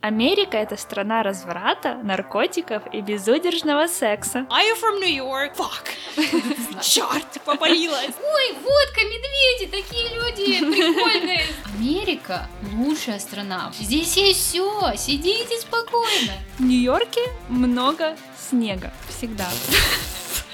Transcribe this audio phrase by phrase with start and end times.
[0.00, 4.46] Америка— это страна разврата, наркотиков и безудержного секса.
[4.48, 5.54] Are you from New York?
[5.54, 6.80] Fuck.
[6.80, 8.06] Черт, попалилась.
[8.06, 11.44] Ой, водка, медведи, такие люди прикольные.
[11.78, 13.70] Америка лучшая страна.
[13.78, 14.94] Здесь есть все.
[14.96, 16.32] Сидите спокойно.
[16.56, 18.90] В Нью-Йорке много снега.
[19.06, 19.50] Всегда.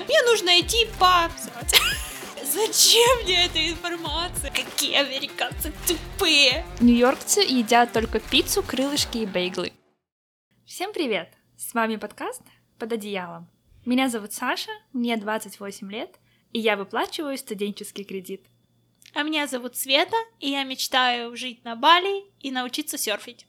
[0.09, 1.31] Мне нужно идти по...
[2.57, 4.51] Зачем мне эта информация?
[4.51, 6.65] Какие американцы тупые!
[6.81, 9.75] Нью-йоркцы едят только пиццу, крылышки и бейглы.
[10.65, 11.35] Всем привет!
[11.59, 12.41] С вами подкаст
[12.79, 13.47] «Под одеялом».
[13.85, 16.19] Меня зовут Саша, мне 28 лет,
[16.55, 18.47] и я выплачиваю студенческий кредит.
[19.13, 23.47] А меня зовут Света, и я мечтаю жить на Бали и научиться серфить.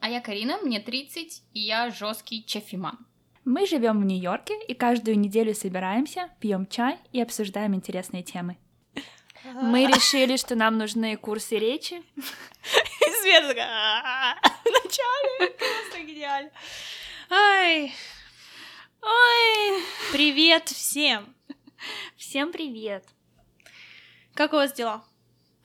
[0.00, 3.06] А я Карина, мне 30, и я жесткий чефиман.
[3.44, 8.56] Мы живем в Нью-Йорке и каждую неделю собираемся, пьем чай и обсуждаем интересные темы.
[9.54, 11.94] Мы решили, что нам нужны курсы речи.
[11.94, 16.50] И Света такая вначале просто гениально.
[17.30, 17.92] Ай,
[19.02, 19.82] Ой!
[20.12, 21.34] привет всем!
[22.16, 23.04] Всем привет!
[24.34, 25.04] Как у вас дела?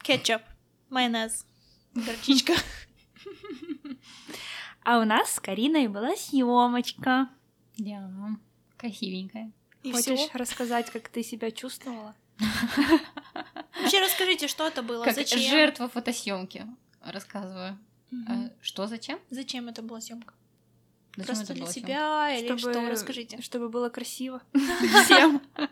[0.02, 0.42] Кетчуп,
[0.90, 1.46] майонез,
[1.94, 2.54] горчичка.
[4.84, 7.28] А у нас с Кариной была съемочка.
[7.78, 8.10] Да,
[8.78, 9.52] красивенькая.
[9.84, 10.30] И Хочешь всё?
[10.38, 12.16] рассказать, как ты себя чувствовала?
[13.82, 15.40] Вообще расскажите, что это было, Как зачем?
[15.40, 16.66] жертва фотосъемки.
[17.04, 17.78] Рассказываю.
[18.28, 19.20] А, что, зачем?
[19.30, 20.34] Зачем это была съемка?
[21.16, 21.88] Зачем Просто для была съёмка?
[21.92, 22.90] себя или что?
[22.90, 23.42] Расскажите.
[23.42, 24.42] Чтобы было красиво
[25.06, 25.42] всем.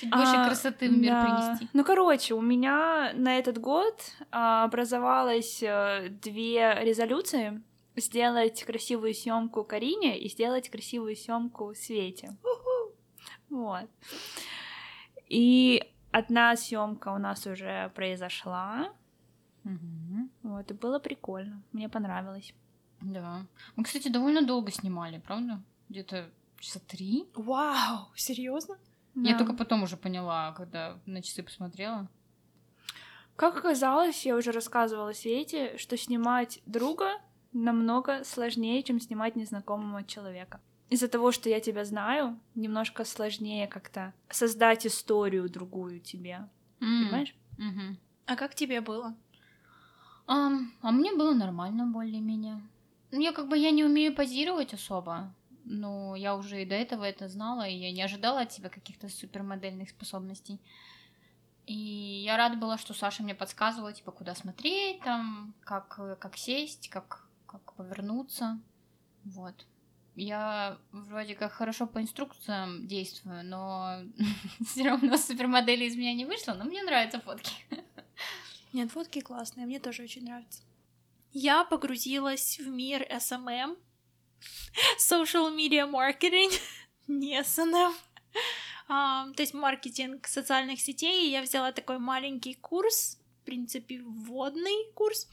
[0.00, 1.22] Чуть больше А, красоты в мир да.
[1.24, 1.68] принести.
[1.74, 4.00] Ну, короче, у меня на этот год
[4.30, 7.62] а, образовалось э, две резолюции.
[7.96, 12.36] Сделать красивую съемку Карине и сделать красивую съемку Свете.
[13.48, 13.88] Вот.
[15.28, 18.92] И одна съемка у нас уже произошла.
[19.64, 20.30] Мгм.
[20.42, 21.62] Вот, и было прикольно.
[21.72, 22.54] Мне понравилось.
[23.00, 23.46] Да.
[23.76, 25.60] Мы, кстати, довольно долго снимали, правда?
[25.88, 27.26] Где-то часа три.
[27.34, 28.78] Вау, серьезно?
[29.14, 29.38] Я Да.
[29.38, 32.08] только потом уже поняла, когда на часы посмотрела.
[33.36, 37.20] Как оказалось, я уже рассказывала Свете, что снимать друга
[37.52, 40.60] намного сложнее, чем снимать незнакомого человека.
[40.88, 46.48] Из-за того, что я тебя знаю, немножко сложнее как-то создать историю другую тебе.
[46.80, 47.34] М, Понимаешь?
[47.58, 47.98] мгм.
[48.26, 49.14] А как тебе было?
[50.26, 52.60] Ам, а мне было нормально более-менее.
[53.10, 55.34] Ну, я как бы я не умею позировать особо,
[55.64, 59.08] но я уже и до этого это знала, и я не ожидала от себя каких-то
[59.08, 60.60] супермодельных способностей.
[61.66, 61.74] И
[62.24, 65.88] я рада была, что Саша мне подсказывала, типа, куда смотреть, там, как,
[66.18, 68.60] как сесть, как, как повернуться.
[69.24, 69.66] Вот.
[70.14, 74.02] Я вроде как хорошо по инструкциям действую, но
[74.66, 77.52] все равно супермодели из меня не вышло, но мне нравятся фотки.
[78.72, 80.62] Нет, фотки классные, мне тоже очень нравится.
[81.32, 83.76] Я погрузилась в мир SMM,
[84.98, 86.52] social media marketing,
[87.08, 87.94] не SNM,
[88.88, 91.30] А, то есть маркетинг социальных сетей.
[91.30, 95.28] Я взяла такой маленький курс, в принципе, вводный курс.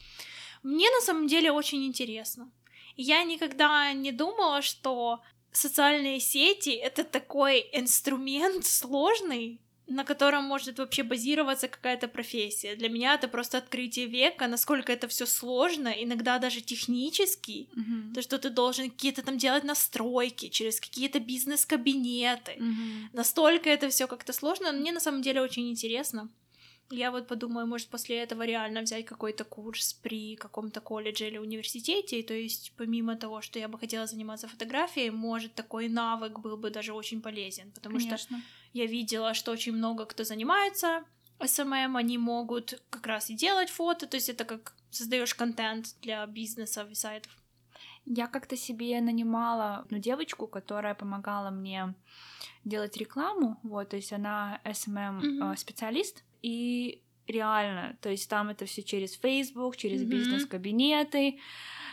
[0.64, 2.52] Мне на самом деле очень интересно.
[2.96, 11.04] Я никогда не думала, что социальные сети— это такой инструмент сложный, на котором может вообще
[11.04, 12.76] базироваться какая-то профессия.
[12.76, 17.70] Для меня это просто открытие века, насколько это все сложно, иногда даже технически.
[17.74, 18.14] Мгм.
[18.14, 22.56] То, что ты должен какие-то там делать настройки через какие-то бизнес-кабинеты.
[22.60, 23.10] Мгм.
[23.14, 26.30] Настолько это все как-то сложно, но мне на самом деле очень интересно.
[26.90, 32.24] Я вот подумаю, может, после этого реально взять какой-то курс при каком-то колледже или университете.
[32.24, 36.70] То есть, помимо того, что я бы хотела заниматься фотографией, может, такой навык был бы
[36.70, 37.72] даже очень полезен.
[37.72, 38.42] Потому что Конечно.
[38.74, 41.04] я видела, что очень много кто занимается
[41.40, 46.26] SMM, они могут как раз и делать фото, то есть это как создаешь контент для
[46.26, 47.32] бизнеса и сайтов.
[48.06, 51.94] Я как-то себе нанимала одну девочку, которая помогала мне
[52.64, 53.60] делать рекламу.
[53.64, 55.54] Вот, то есть она SMM Мгм.
[56.42, 60.10] И реально, то есть там это все через Facebook, через Мгм.
[60.10, 61.40] бизнес-кабинеты,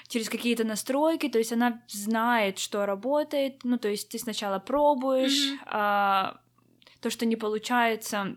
[0.09, 1.29] через какие-то настройки.
[1.29, 3.65] То есть она знает, что работает.
[3.65, 5.61] Ну, то есть ты сначала пробуешь, Мгм.
[5.67, 6.41] а,
[7.01, 8.37] то, что не получается,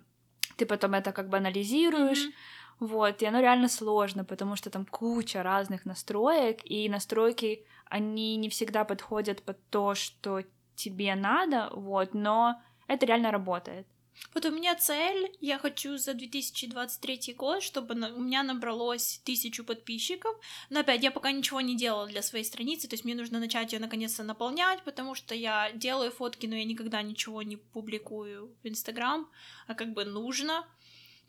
[0.55, 2.23] ты потом это как бы анализируешь.
[2.25, 2.33] Мгм.
[2.79, 8.49] Вот, и оно реально сложно, потому что там куча разных настроек, и настройки, они не
[8.49, 10.43] всегда подходят под то, что
[10.75, 13.87] тебе надо, вот, но это реально работает.
[14.33, 19.63] Вот у меня цель, я хочу за 2023 год, чтобы на- у меня набралось тысячу
[19.63, 20.35] подписчиков.
[20.69, 23.73] Но опять, я пока ничего не делала для своей страницы, то есть мне нужно начать
[23.73, 28.67] ее наконец-то наполнять, потому что я делаю фотки, но я никогда ничего не публикую в
[28.67, 29.29] Инстаграм,
[29.67, 30.67] а как бы нужно.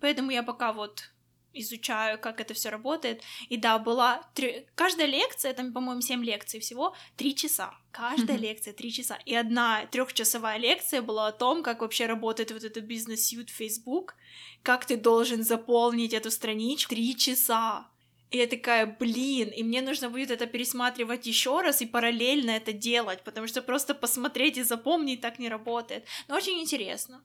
[0.01, 1.11] Поэтому я пока вот
[1.53, 3.23] изучаю, как это все работает.
[3.49, 4.67] И да, была три...
[4.75, 7.75] каждая лекция, там, по-моему, 7 лекций всего, 3 часа.
[7.91, 9.19] Каждая лекция 3 часа.
[9.25, 14.15] И одна трехчасовая лекция была о том, как вообще работает вот этот бизнес-сьют Facebook,
[14.63, 17.89] как ты должен заполнить эту страничку 3 часа.
[18.31, 22.75] И я такая, блин, и мне нужно будет это пересматривать еще раз и параллельно это
[22.75, 26.05] делать, потому что просто посмотреть и запомнить так не работает.
[26.29, 27.23] Но очень интересно.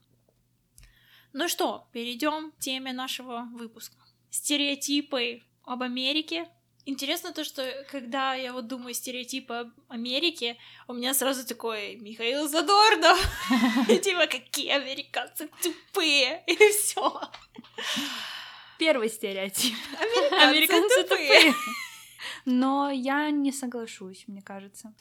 [1.33, 3.97] Ну что, перейдем к теме нашего выпуска.
[4.33, 6.49] Стереотипы об Америке.
[6.85, 10.57] Интересно то, что когда я вот думаю стереотипы об Америке,
[10.87, 13.19] у меня сразу такой Михаил Задорнов.
[13.87, 16.43] И типа, какие американцы тупые.
[16.47, 17.21] И все.
[18.79, 19.75] Первый стереотип.
[19.99, 21.53] Американцы, Американцы тупые.
[22.45, 24.95] Но я не соглашусь, мне кажется.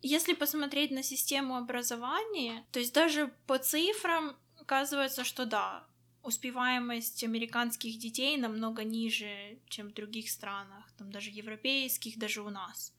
[0.00, 5.86] Если посмотреть на систему образования, то есть даже по цифрам оказывается, что да,
[6.22, 12.94] успеваемость американских детей намного ниже, чем в других странах, там даже европейских, даже у нас.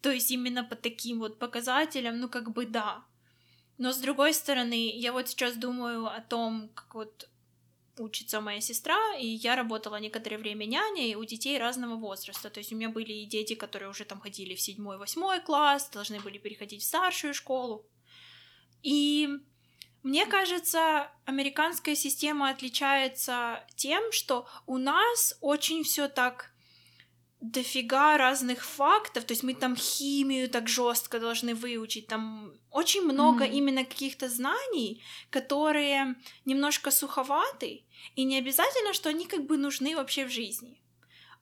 [0.00, 3.04] То есть именно по таким вот показателям, ну как бы да.
[3.78, 7.28] Но с другой стороны, я вот сейчас думаю о том, как вот
[7.98, 12.50] учится моя сестра, и я работала некоторое время няней у детей разного возраста.
[12.50, 15.90] То есть у меня были и дети, которые уже там ходили в седьмой, восьмой класс,
[15.90, 17.86] должны были переходить в старшую школу.
[18.82, 19.28] И
[20.04, 26.50] мне кажется, американская система отличается тем, что у нас очень все так
[27.40, 33.44] дофига разных фактов, то есть мы там химию так жестко должны выучить, там очень много
[33.44, 33.52] Мгм.
[33.52, 37.84] именно каких-то знаний, которые немножко суховаты,
[38.14, 40.82] и не обязательно, что они как бы нужны вообще в жизни.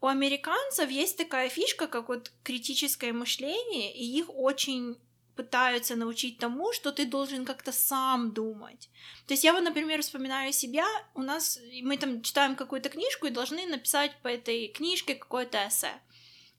[0.00, 4.96] У американцев есть такая фишка, как вот критическое мышление, и их очень
[5.36, 8.90] пытаются научить тому, что ты должен как-то сам думать.
[9.26, 13.30] То есть я вот, например, вспоминаю себя, у нас, мы там читаем какую-то книжку и
[13.30, 15.92] должны написать по этой книжке какое-то эссе.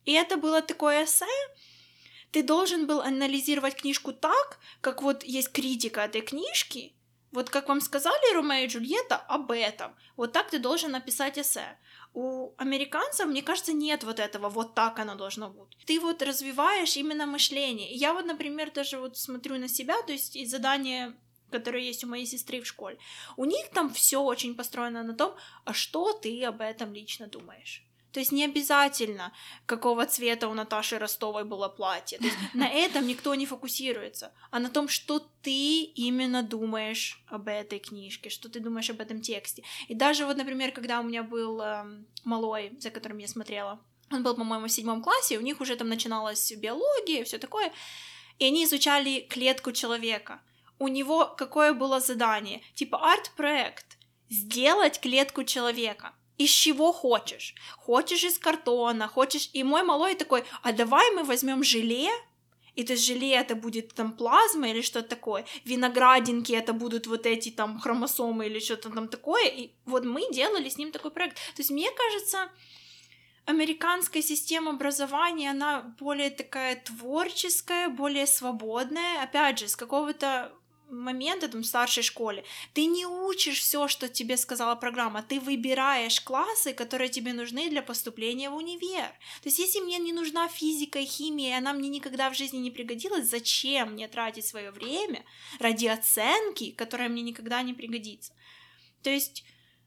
[0.05, 1.25] И это было такое эссе,
[2.31, 6.93] ты должен был анализировать книжку так, как вот есть критика этой книжки,
[7.31, 11.77] вот как вам сказали Ромео и Джульетта об этом, вот так ты должен написать эссе.
[12.13, 15.77] У американцев, мне кажется, нет вот этого, вот так оно должно быть.
[15.85, 17.91] Ты вот развиваешь именно мышление.
[17.91, 21.13] Я вот, например, даже вот смотрю на себя, то есть и задание
[21.51, 22.97] которые есть у моей сестры в школе.
[23.37, 27.85] У них там все очень построено на том, а что ты об этом лично думаешь.
[28.13, 29.33] То есть не обязательно,
[29.65, 32.19] какого цвета у Наташи Ростовой было платье.
[32.19, 37.47] То есть на этом никто не фокусируется, а на том, что ты именно думаешь об
[37.47, 39.63] этой книжке, что ты думаешь об этом тексте.
[39.87, 43.79] И даже вот, например, когда у меня был эм, малой, за которым я смотрела,
[44.11, 47.73] он был, по-моему, в седьмом классе, у них уже там начиналась биология, все такое,
[48.37, 50.39] и они изучали клетку человека.
[50.77, 52.61] У него какое было задание?
[52.75, 53.97] Типа арт-проект.
[54.29, 56.13] Сделать клетку человека.
[56.37, 57.55] Из чего хочешь.
[57.77, 59.49] Хочешь из картона, хочешь...
[59.53, 62.09] И мой малой такой, а давай мы возьмем желе,
[62.75, 67.49] и то желе это будет там плазма или что-то такое, виноградинки это будут вот эти
[67.51, 71.35] там хромосомы или что-то там такое, и вот мы делали с ним такой проект.
[71.35, 72.49] То есть мне кажется,
[73.45, 80.51] американская система образования, она более такая творческая, более свободная, опять же, с какого-то
[80.93, 82.43] момента там в старшей школе
[82.73, 87.81] ты не учишь все, что тебе сказала программа, ты выбираешь классы, которые тебе нужны для
[87.81, 89.09] поступления в универ.
[89.41, 92.57] То есть, если мне не нужна физика и химия, и она мне никогда в жизни
[92.57, 95.23] не пригодилась, зачем мне тратить свое время
[95.59, 98.33] ради оценки, которая мне никогда не пригодится?
[99.01, 99.43] То есть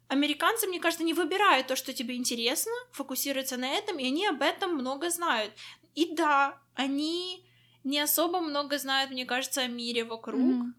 [0.08, 4.40] Американцы, мне кажется, не выбирают то, что тебе интересно, фокусируются на этом, и они об
[4.40, 5.52] этом много знают.
[5.96, 7.44] И да, они
[7.82, 10.40] не особо много знают, мне кажется, о мире вокруг.
[10.40, 10.74] Мгм.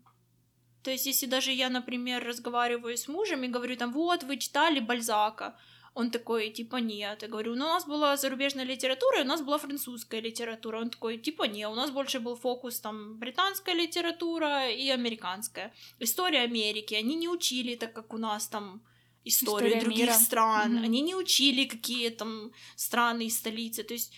[0.87, 4.79] То есть, если даже я, например, разговариваю с мужем и говорю там, вот, вы читали
[4.79, 5.57] Бальзака,
[5.93, 7.23] он такой, типа, нет.
[7.23, 10.79] Я говорю, ну, у нас была зарубежная литература, и у нас была французская литература.
[10.79, 15.73] Он такой, типа, не, у нас больше был фокус, там, британская литература и американская.
[15.99, 16.93] История Америки.
[16.95, 18.81] Они не учили, так как у нас там
[19.25, 20.13] историю История других мира.
[20.13, 20.75] стран.
[20.75, 20.83] Мгм.
[20.85, 23.83] Они не учили, какие там страны и столицы.
[23.83, 24.13] То есть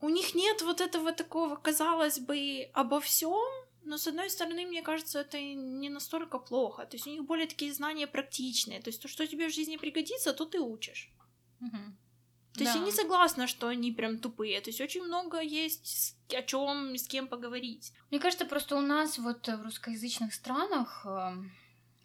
[0.00, 4.82] у них нет вот этого такого, казалось бы, обо всем, но с одной стороны, мне
[4.82, 6.84] кажется, это не настолько плохо.
[6.86, 8.80] То есть у них более такие знания практичные.
[8.80, 11.10] То есть то, что тебе в жизни пригодится, то ты учишь.
[11.60, 11.96] Мгм.
[12.54, 12.86] То есть я Да.
[12.86, 14.60] не согласна, что они прям тупые.
[14.60, 17.92] То есть очень много есть о чем с кем поговорить.
[18.10, 21.52] Мне кажется, просто у нас вот в русскоязычных странах эм,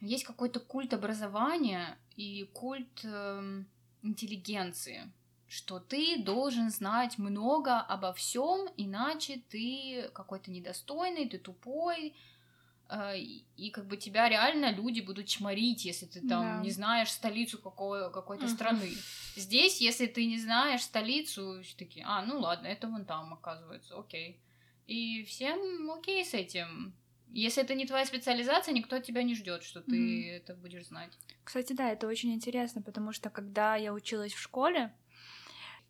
[0.01, 3.65] есть какой-то культ образования и культ эм,
[4.03, 5.11] интеллигенции,
[5.53, 12.15] что ты должен знать много обо всем, иначе ты какой-то недостойный, ты тупой.
[12.89, 16.61] э, и, как бы тебя реально люди будут чморить, если ты там Да.
[16.63, 18.91] не знаешь столицу какой, какой-то страны.
[19.35, 23.97] Здесь, если ты не знаешь столицу, все такие, а, ну ладно, это вон там, оказывается,
[23.97, 24.39] окей.
[24.85, 26.93] И всем окей с этим.
[27.31, 30.35] Если это не твоя специализация, никто тебя не ждет, что ты Мгм.
[30.37, 31.13] это будешь знать.
[31.43, 34.93] Кстати, да, это очень интересно, потому что когда я училась в школе,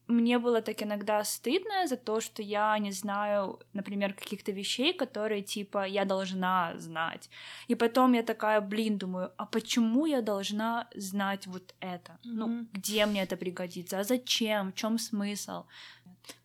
[0.07, 5.41] мне было так иногда стыдно за то, что я не знаю, например, каких-то вещей, которые,
[5.41, 7.29] типа, я должна знать.
[7.69, 12.17] И потом я такая, блин, думаю, а почему я должна знать вот это?
[12.23, 12.69] Ну, Мгм.
[12.73, 13.99] где мне это пригодится?
[13.99, 14.71] А зачем?
[14.71, 15.63] В чем смысл?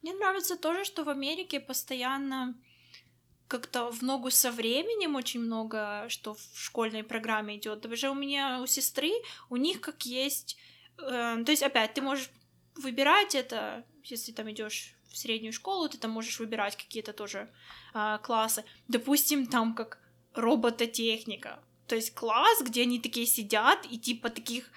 [0.02, 2.54] Мне нравится тоже, что в Америке постоянно
[3.48, 7.80] как-то в ногу со временем очень много, что в школьной программе идет.
[7.80, 9.10] Даже у меня, у сестры,
[9.50, 10.56] у них как есть...
[10.98, 12.30] э, то есть, опять, ты можешь
[12.78, 17.50] выбирать это, если там идешь в среднюю школу, ты там можешь выбирать какие-то тоже
[17.94, 18.64] а, классы.
[18.88, 19.98] Допустим, там как
[20.34, 21.60] робототехника.
[21.86, 24.70] То есть класс, где они такие сидят и типа таких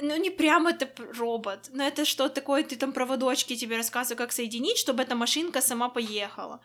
[0.00, 4.32] ну, не прям это робот, но это что такое, ты там проводочки тебе рассказывают, как
[4.32, 6.60] соединить, чтобы эта машинка сама поехала.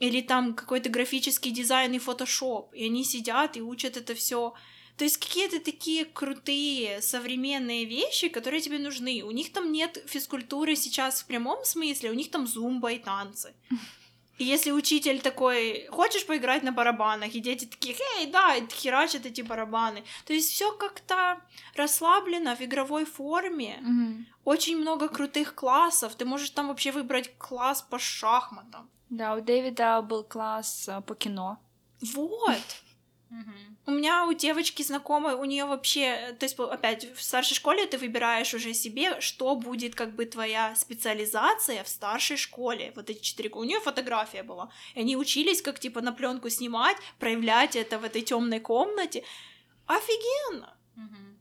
[0.00, 4.54] Или там какой-то графический дизайн и фотошоп, и они сидят и учат это все.
[4.96, 9.22] То есть какие-то такие крутые современные вещи, которые тебе нужны.
[9.22, 13.54] У них там нет физкультуры сейчас в прямом смысле, у них там зумба и танцы.
[14.38, 19.26] И если учитель такой, хочешь поиграть на барабанах, и дети такие, эй, да, и херачат
[19.26, 20.02] эти барабаны.
[20.26, 21.40] То есть все как-то
[21.76, 23.82] расслаблено в игровой форме.
[24.44, 26.14] Очень много крутых классов.
[26.14, 28.90] Ты можешь там вообще выбрать класс по шахматам.
[29.10, 31.58] Да, у Дэвида был класс а, по кино.
[32.00, 32.81] Вот.
[33.84, 37.98] У меня у девочки знакомой, у нее вообще, то есть, опять, в старшей школе ты
[37.98, 42.92] выбираешь уже себе, что будет как бы твоя специализация в старшей школе.
[42.94, 43.50] Вот эти четыре.
[43.50, 44.70] У нее фотография была.
[44.94, 49.24] И они учились, как типа на пленку снимать, проявлять это в этой темной комнате.
[49.86, 50.76] Офигенно!
[50.94, 51.38] Мгм.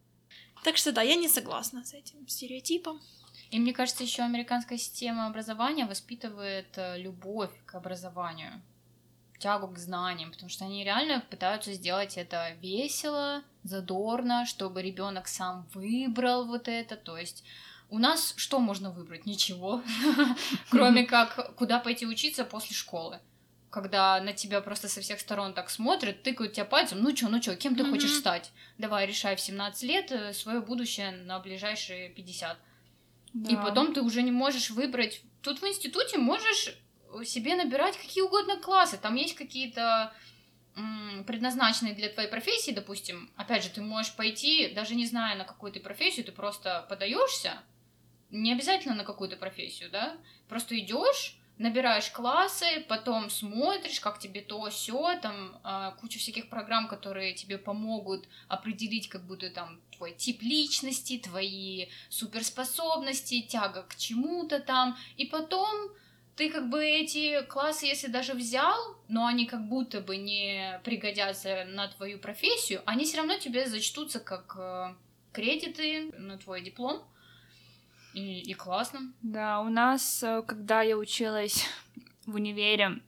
[0.64, 3.02] Так что да, я не согласна с этим стереотипом.
[3.52, 8.62] И мне кажется, еще американская система образования воспитывает э, любовь к образованию,
[9.42, 15.68] тягу к знаниям, потому что они реально пытаются сделать это весело, задорно, чтобы ребенок сам
[15.74, 16.96] выбрал вот это.
[16.96, 17.44] То есть
[17.90, 19.26] у нас что можно выбрать?
[19.26, 19.82] Ничего,
[20.70, 23.20] кроме как куда пойти учиться после школы.
[23.70, 27.40] Когда на тебя просто со всех сторон так смотрят, тыкают тебя пальцем, ну чё, ну
[27.40, 28.52] чё, кем ты хочешь стать?
[28.78, 32.58] Давай, решай в 17 лет свое будущее на ближайшие 50.
[33.34, 33.62] И Да.
[33.64, 35.22] потом ты уже не можешь выбрать.
[35.42, 36.76] Тут в институте можешь
[37.26, 38.98] себе набирать какие угодно классы.
[38.98, 40.14] Там есть какие-то
[41.28, 43.30] предназначенные для твоей профессии, допустим.
[43.36, 47.62] Опять же, ты можешь пойти, даже не зная, на какую ты профессию, ты просто подаешься.
[48.30, 50.16] Не обязательно на какую-то профессию, да?
[50.48, 56.88] Просто идешь, набираешь классы, потом смотришь, как тебе то, все, там а, куча всяких программ,
[56.88, 64.60] которые тебе помогут определить, как будто там твой тип личности, твои суперспособности, тяга к чему-то
[64.60, 65.92] там, и потом
[66.36, 71.66] ты как бы эти классы, если даже взял, но они как будто бы не пригодятся
[71.66, 74.96] на твою профессию, они все равно тебе зачтутся как э,
[75.32, 77.04] кредиты на твой диплом.
[78.14, 79.14] И, и классно.
[79.22, 81.66] Да, у нас, э, когда я училась
[82.26, 83.02] в универе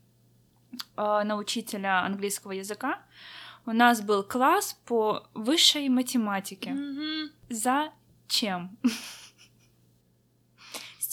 [0.97, 3.01] э, на учителя английского языка,
[3.65, 6.71] у нас был класс по высшей математике.
[6.71, 7.31] Мгм.
[7.49, 8.77] Зачем?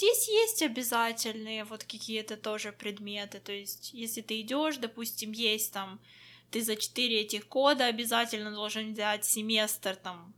[0.00, 3.38] Здесь есть обязательные вот какие-то тоже предметы.
[3.38, 6.00] То есть, если ты идешь, допустим, есть там,
[6.50, 10.32] ты за четыре этих кода обязательно должен взять семестр там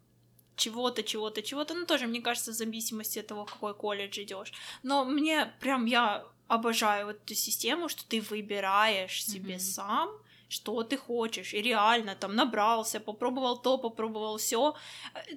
[0.57, 1.75] чего-то, чего-то, чего-то.
[1.75, 4.53] Ну, тоже, мне кажется, в зависимости от того, какой колледж идешь.
[4.83, 9.61] Но мне прям я обожаю вот эту систему, что ты выбираешь себе Мгм.
[9.61, 10.11] сам,
[10.53, 14.75] что ты хочешь, и реально там набрался, попробовал то, попробовал все.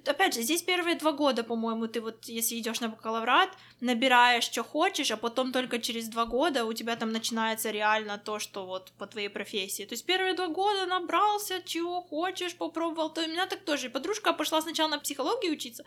[0.04, 4.62] Опять же, здесь первые два года, по-моему, ты вот, если идешь на бакалаврат, набираешь, что
[4.62, 8.92] хочешь, а потом только через два года у тебя там начинается реально то, что вот
[8.98, 9.84] по твоей профессии.
[9.84, 13.86] То есть первые два года набрался, чего хочешь, попробовал, то у меня так тоже.
[13.86, 15.84] И подружка пошла сначала на психологию учиться,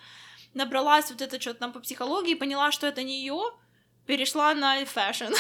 [0.54, 3.40] набралась вот это что-то там по психологии, поняла, что это не ее,
[4.06, 5.34] перешла на фэшн.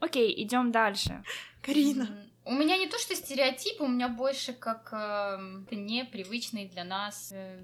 [0.00, 1.22] Окей, идем дальше.
[1.62, 2.08] Карина.
[2.44, 7.60] У меня не то, что стереотип, у меня больше как эм, непривычный для нас э,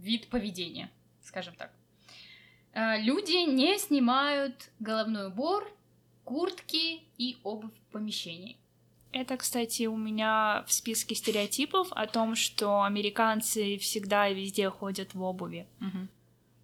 [0.00, 0.90] вид поведения,
[1.22, 1.72] скажем так.
[2.72, 5.70] Э, люди не снимают головной убор,
[6.24, 8.56] куртки и обувь в помещении.
[9.12, 15.14] Это, кстати, у меня в списке стереотипов о том, что американцы всегда и везде ходят
[15.14, 15.66] в обуви.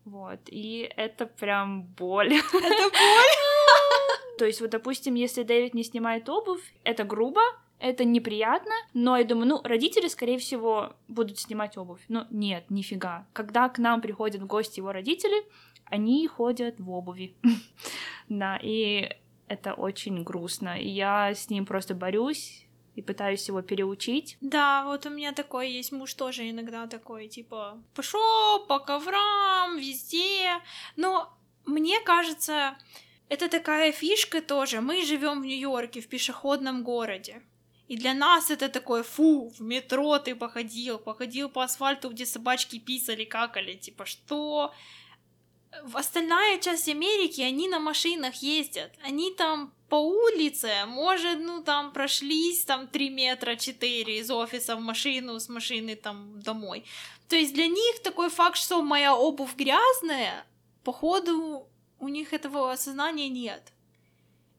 [0.04, 2.32] Вот, и это прям боль.
[2.32, 3.48] Это боль.
[4.38, 7.40] То есть, вот, допустим, если Дэвид не снимает обувь, это грубо,
[7.78, 12.00] это неприятно, но я думаю, ну, родители, скорее всего, будут снимать обувь.
[12.09, 13.26] Но нет, нифига.
[13.33, 15.45] Когда к нам приходят в гости его родители,
[15.85, 17.37] они ходят в обуви.
[18.28, 19.09] Да, и
[19.47, 20.78] это очень грустно.
[20.78, 24.37] Я с ним просто борюсь, и пытаюсь его переучить.
[24.40, 30.61] Да, вот у меня такой есть муж тоже иногда такой, типа, пошел по коврам, везде.
[30.97, 31.33] Но
[31.64, 32.76] мне кажется,
[33.28, 34.80] это такая фишка тоже.
[34.80, 37.42] Мы живем в Нью-Йорке, в пешеходном городе.
[37.88, 42.78] И для нас это такое, фу, в метро ты походил, походил по асфальту, где собачки
[42.78, 44.75] писали, какали, типа, что?
[45.85, 51.92] В остальная часть Америки, они на машинах ездят, они там по улице, может, ну, там
[51.92, 56.85] прошлись, там, 3 метра 4 из офиса в машину, с машины там домой.
[57.28, 60.47] То есть для них такой факт, что моя обувь грязная,
[60.85, 61.67] походу,
[61.99, 63.73] у них этого осознания нет.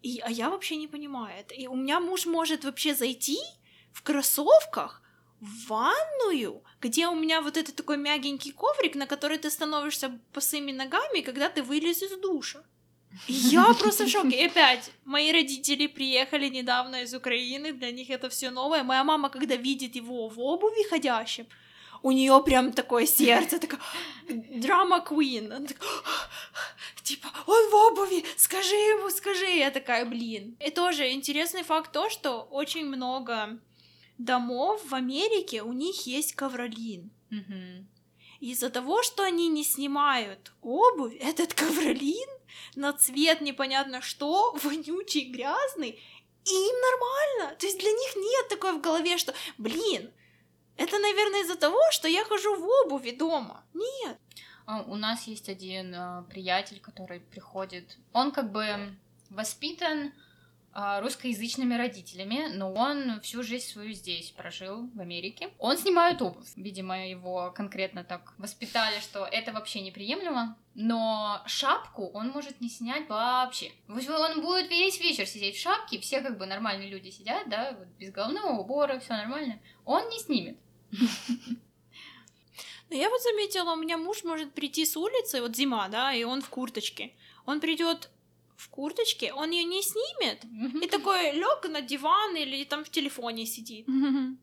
[0.02, 1.54] И, а я вообще не понимаю это.
[1.54, 3.38] И у меня муж может вообще зайти
[3.92, 5.02] в кроссовках
[5.40, 10.72] в ванную, где у меня вот этот такой мягенький коврик, на который ты становишься босыми
[10.72, 12.64] ногами, когда ты вылез из душа.
[13.28, 14.38] И я просто в шоке.
[14.38, 18.84] И опять, мои родители приехали недавно из Украины, для них это все новое.
[18.84, 21.48] Моя мама, когда видит его в обуви ходящим,
[22.02, 23.80] у нее прям такое сердце, такое
[24.30, 25.68] драма queen.
[27.04, 29.46] типа, он в обуви, скажи ему, скажи.
[29.46, 30.56] Я такая, блин.
[30.60, 33.60] И тоже интересный факт то, что очень много
[34.18, 37.12] домов в Америке, у них есть ковролин.
[38.40, 42.30] Из-за того, что они не снимают обувь, этот ковролин
[42.76, 46.00] на цвет непонятно что, вонючий, грязный,
[46.46, 47.56] и им нормально.
[47.58, 50.12] То есть для них нет такой в голове, что, блин,
[50.80, 53.64] это, наверное, из-за того, что я хожу в обуви дома.
[53.74, 54.18] Нет.
[54.66, 57.98] А, у нас есть один а, приятель, который приходит.
[58.14, 58.96] Он как бы
[59.30, 60.14] воспитан
[60.72, 65.50] а, русскоязычными родителями, но он всю жизнь свою здесь прожил, в Америке.
[65.58, 66.48] Он снимает обувь.
[66.56, 70.56] Видимо, его конкретно так воспитали, что это вообще неприемлемо.
[70.76, 73.74] Но шапку он может не снять вообще.
[73.90, 77.88] Он будет весь вечер сидеть в шапке, все как бы нормальные люди сидят, да, вот
[77.98, 79.60] без головного убора, все нормально.
[79.84, 80.58] Он не снимет.
[82.90, 86.24] Но я вот заметила, у меня муж может прийти с улицы, вот зима, да, и
[86.24, 87.14] он в курточке.
[87.46, 88.10] Он придет
[88.58, 90.44] в курточке, он ее не снимет,
[90.84, 93.88] и такой лег на диван или там в телефоне сидит.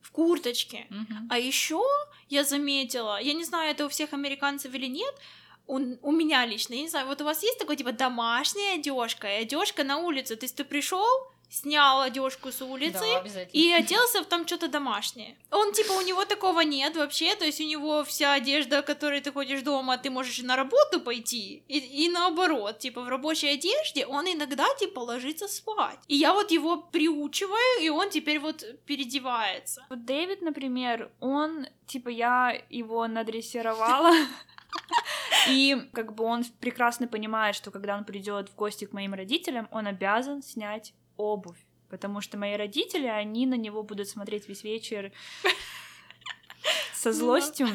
[0.02, 0.86] В курточке.
[1.28, 1.82] А еще
[2.28, 5.14] я заметила, я не знаю, это у всех американцев или нет,
[5.66, 9.28] у, у меня лично, я не знаю, вот у вас есть такой типа домашняя одежка,
[9.28, 11.04] одежка на улице, то есть ты пришел,
[11.56, 15.36] снял одежку с улицы да, и оделся в там что-то домашнее.
[15.50, 19.32] Он типа у него такого нет вообще, то есть у него вся одежда, которой ты
[19.32, 24.26] ходишь дома, ты можешь на работу пойти и, и наоборот, типа в рабочей одежде он
[24.26, 25.98] иногда типа ложится спать.
[26.08, 29.86] И я вот его приучиваю, и он теперь вот переодевается.
[29.88, 34.12] Вот Дэвид, например, он типа я его надрессировала.
[35.48, 39.68] И как бы он прекрасно понимает, что когда он придет в гости к моим родителям,
[39.70, 45.12] он обязан снять обувь, потому что мои родители, они на него будут смотреть весь вечер
[46.92, 47.68] со злостью.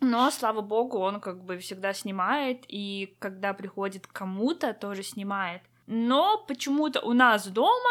[0.00, 5.62] Но, слава богу, он как бы всегда снимает, и когда приходит кому-то, тоже снимает.
[5.86, 7.90] Но почему-то у нас дома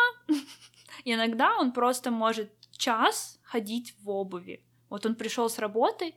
[1.04, 4.64] иногда он просто может час ходить в обуви.
[4.90, 6.14] Вот он пришел с работы,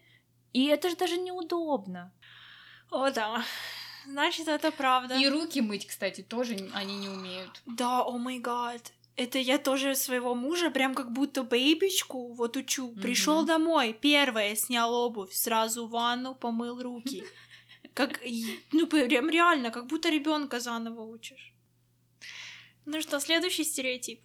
[0.53, 2.13] и это же даже неудобно.
[2.91, 3.43] О, да.
[4.09, 5.19] Значит, это правда.
[5.19, 7.61] И руки мыть, кстати, тоже они не умеют.
[7.67, 8.93] Да, о май гад.
[9.17, 12.89] Это я тоже своего мужа прям как будто бейбичку вот учу.
[12.89, 13.03] Mm-hmm.
[13.03, 17.25] Пришел домой, первое, снял обувь, сразу в ванну, помыл руки.
[17.95, 18.21] Как,
[18.71, 21.53] ну, прям реально, как будто ребенка заново учишь.
[22.87, 24.21] Ну что, следующий стереотип.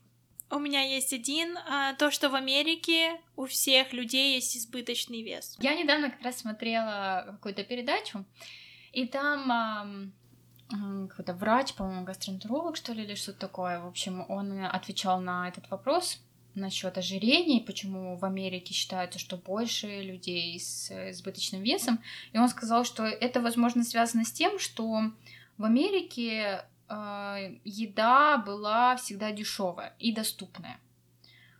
[0.51, 5.57] У меня есть один, а, то, что в Америке у всех людей есть избыточный вес.
[5.59, 8.25] Я недавно как раз смотрела какую-то передачу,
[8.93, 10.13] и там
[11.09, 13.79] какой-то врач, по-моему, гастроэнтеролог, что ли, или что-то такое.
[13.79, 16.21] В общем, он отвечал на этот вопрос
[16.55, 21.99] насчет ожирения, почему в Америке считается, что больше людей с избыточным весом.
[22.31, 25.01] И он сказал, что это, возможно, связано с тем, что
[25.57, 30.79] в Америке э, еда была всегда дешевая и доступная.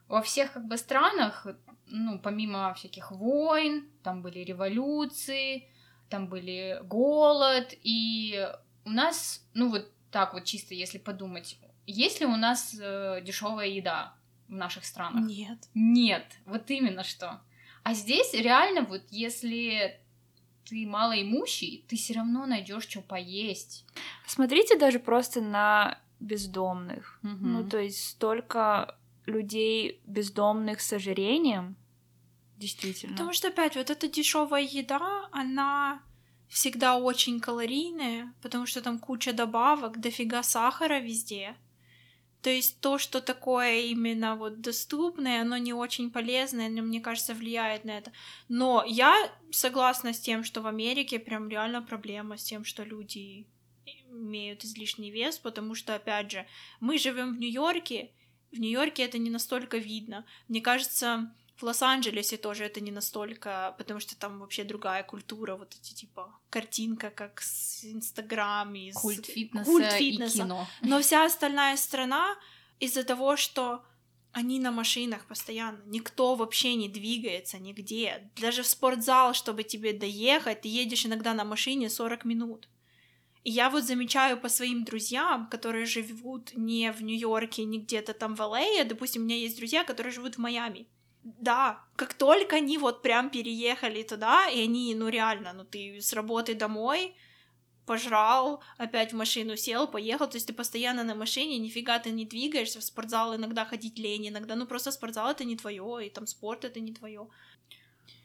[0.08, 1.48] Во всех как бы странах,
[1.88, 5.68] ну, помимо всяких войн, там были революции,
[6.10, 8.48] там были голод, и
[8.86, 13.68] у нас, ну вот так вот чисто, если подумать, есть ли у нас э, дешевая
[13.68, 14.16] еда
[14.48, 15.26] в наших странах?
[15.26, 15.58] Нет.
[15.74, 17.42] Нет, вот именно что.
[17.84, 20.00] А здесь реально вот если
[20.66, 23.86] ты малоимущий, ты все равно найдешь что поесть.
[24.26, 27.20] Смотрите даже просто на бездомных.
[27.24, 27.38] Угу.
[27.42, 31.76] Ну, то есть столько людей бездомных с ожирением.
[32.58, 33.14] Действительно.
[33.14, 36.02] Потому что, опять, вот эта дешевая еда, она
[36.48, 41.56] всегда очень калорийная, потому что там куча добавок, дофига сахара везде.
[42.44, 47.34] То есть то, что такое именно вот доступное, оно не очень полезное, но мне кажется,
[47.34, 48.12] влияет на это.
[48.50, 53.48] Но я согласна с тем, что в Америке прям реально проблема с тем, что люди
[54.10, 56.46] имеют излишний вес, потому что, опять же,
[56.82, 58.12] мы живем в Нью-Йорке,
[58.52, 60.26] в Нью-Йорке это не настолько видно.
[60.48, 65.76] Мне кажется, в Лос-Анджелесе тоже это не настолько, потому что там вообще другая культура, вот
[65.76, 68.96] эти типа картинка, как с Инстаграм, из...
[68.96, 70.38] Культ фитнеса, Культ и фитнеса.
[70.38, 70.68] кино.
[70.82, 72.36] Но вся остальная страна
[72.80, 73.84] из-за того, что
[74.32, 78.32] они на машинах постоянно, никто вообще не двигается нигде.
[78.42, 82.68] Даже в спортзал, чтобы тебе доехать, ты едешь иногда на машине 40 минут.
[83.44, 88.36] И я вот замечаю по своим друзьям, которые живут не в Нью-Йорке, не где-то там
[88.36, 90.88] в Л.А., допустим, у меня есть друзья, которые живут в Майами.
[91.24, 96.14] Да, как только они вот прям переехали туда, и они, ну реально, ну ты с
[96.14, 97.16] работы домой,
[97.86, 102.26] пожрал, опять в машину сел, поехал, то есть ты постоянно на машине, нифига ты не
[102.26, 106.28] двигаешься, в спортзал иногда ходить лень, иногда, ну просто спортзал это не твое, и там
[106.28, 107.28] спорт это не твое.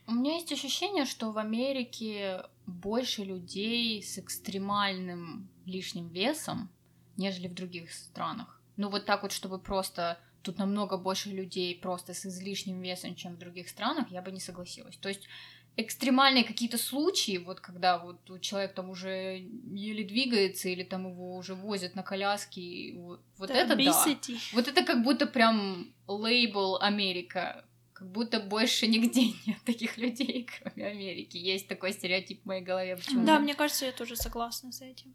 [0.07, 6.71] У меня есть ощущение, что в Америке больше людей с экстремальным лишним весом,
[7.17, 8.61] нежели в других странах.
[8.77, 13.35] Ну вот так вот, чтобы просто тут намного больше людей просто с излишним весом, чем
[13.35, 14.97] в других странах, я бы не согласилась.
[14.97, 15.29] То есть
[15.77, 21.55] экстремальные какие-то случаи, вот когда вот человек там уже еле двигается или там его уже
[21.55, 24.07] возят на коляске, вот, вот это да.
[24.55, 27.65] Вот это как будто прям лейбл Америка.
[27.93, 31.37] Как будто больше нигде нет таких людей, кроме Америки.
[31.37, 32.97] Есть такой стереотип в моей голове.
[32.97, 33.27] Почему?
[33.27, 35.15] Да, мне кажется, я тоже согласна с этим.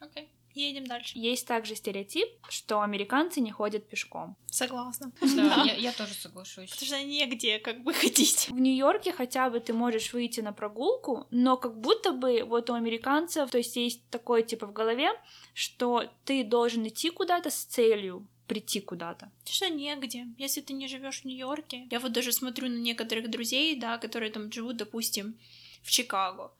[0.00, 0.28] Окей.
[0.58, 1.12] Едем дальше.
[1.16, 4.36] Есть также стереотип, что американцы не ходят пешком.
[4.46, 5.12] Согласна.
[5.38, 6.70] Да, я, я тоже соглашусь.
[6.70, 8.48] Потому что негде как бы ходить.
[8.50, 12.74] В Нью-Йорке хотя бы ты можешь выйти на прогулку, но как будто бы вот у
[12.74, 15.10] американцев, то есть есть такое типа в голове,
[15.54, 19.30] что ты должен идти куда-то с целью прийти куда-то.
[19.44, 20.26] Что негде.
[20.38, 21.86] Если ты не живешь в Нью-Йорке.
[21.90, 25.38] Я вот даже смотрю на некоторых друзей, да, которые там живут, допустим,
[25.82, 26.52] в Чикаго.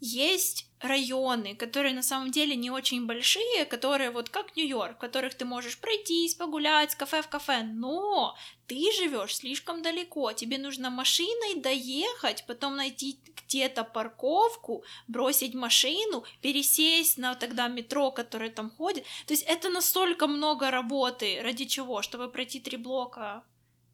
[0.00, 5.34] Есть районы, которые на самом деле не очень большие, которые вот как Нью-Йорк, в которых
[5.34, 11.60] ты можешь пройтись, погулять кафе в кафе, но ты живешь слишком далеко, тебе нужно машиной
[11.60, 19.04] доехать, потом найти где-то парковку, бросить машину, пересесть на тогда метро, которое там ходит.
[19.26, 22.02] То есть это настолько много работы, ради чего?
[22.02, 23.44] Чтобы пройти три блока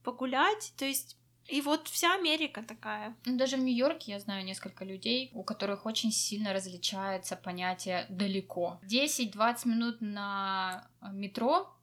[0.02, 1.16] погулять, то есть
[1.48, 3.16] и вот вся Америка такая.
[3.24, 8.80] Ну, Даже в Нью-Йорке я знаю несколько людей, у которых очень сильно различается понятие далеко.
[8.84, 11.74] 10-20 минут на метро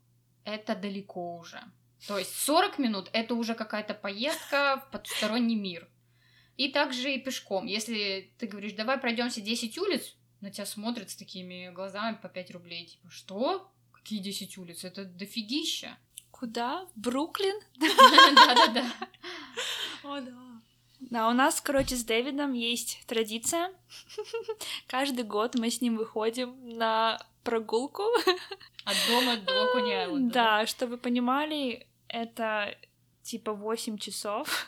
[0.43, 1.61] это далеко уже.
[2.07, 5.89] То есть 40 минут это уже какая-то поездка в потусторонний мир.
[6.55, 7.65] И также и пешком.
[7.65, 12.51] Если ты говоришь, давай пройдемся 10 улиц, на тебя смотрят с такими глазами по 5
[12.51, 12.85] рублей.
[12.87, 13.71] Типа, что?
[13.93, 14.83] Какие 10 улиц?
[14.83, 15.97] Это дофигища.
[16.39, 16.85] Куда?
[16.95, 17.59] В Бруклин?
[17.79, 18.85] Да-да-да.
[20.03, 20.31] О, да.
[21.01, 23.73] Да, у нас, короче, с Дэвидом есть традиция.
[24.87, 28.03] Каждый год мы с ним выходим на прогулку.
[28.85, 32.77] От дома до Кони Да, чтобы вы понимали, это
[33.23, 34.65] типа 8 часов.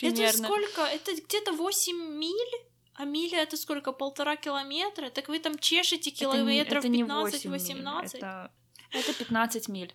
[0.00, 0.44] Это Примерно.
[0.44, 0.82] сколько?
[0.82, 2.54] Это где-то 8 миль?
[2.94, 3.90] А миля это сколько?
[3.90, 5.10] Полтора километра?
[5.10, 8.16] Так вы там чешете Это километров это не 8 миль, 15-18?
[8.18, 8.52] Это,
[8.92, 9.94] это 15 миль.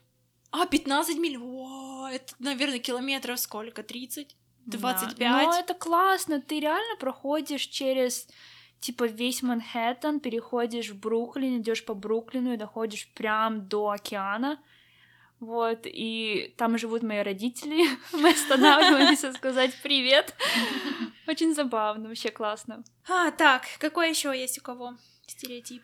[0.53, 1.37] А, 15 миль?
[1.41, 3.81] О, это, наверное, километров сколько?
[3.81, 4.35] 30?
[4.65, 4.77] Да.
[4.77, 5.19] 25?
[5.19, 8.27] Но это классно, ты реально проходишь через
[8.79, 14.59] типа весь Манхэттен, переходишь в Бруклин, идешь по Бруклину и доходишь прям до океана.
[15.39, 17.85] Вот, и там живут мои родители.
[18.13, 20.35] Мы останавливаемся сказать привет.
[21.27, 22.83] Очень забавно, вообще классно.
[23.09, 24.93] А, так, какой еще есть у кого
[25.25, 25.81] стереотип?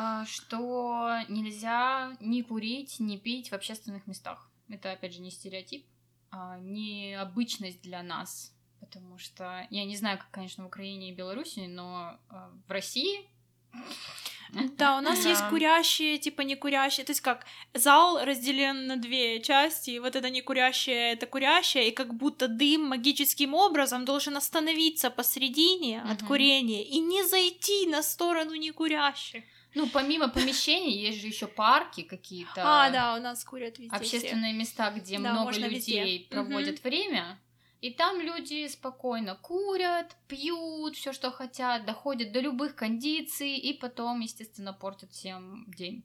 [0.00, 4.48] А, что нельзя ни курить, ни пить в общественных местах.
[4.68, 5.84] Это, опять же, не стереотип,
[6.30, 8.54] а не обычность для нас.
[8.78, 13.28] Потому что я не знаю, как, конечно, в Украине и Беларуси, но а, в России
[14.78, 15.50] Да, у нас есть Да.
[15.50, 17.04] курящие, типа не курящие.
[17.04, 21.88] То есть как зал разделен на две части, и вот это не курящее, это курящее,
[21.88, 26.28] и как будто дым магическим образом должен остановиться посередине от Мгм.
[26.28, 29.42] курения и не зайти на сторону некурящих.
[29.78, 32.62] Ну, помимо помещений, есть же еще парки какие-то.
[32.64, 33.96] А, да, у нас курят везде.
[33.96, 34.16] все.
[34.16, 35.68] Общественные места, где Да, много везде.
[35.68, 36.28] людей Мгм.
[36.30, 37.38] проводят время.
[37.80, 44.18] И там люди спокойно курят, пьют, все, что хотят, доходят до любых кондиций, и потом,
[44.18, 46.02] естественно, портят всем день.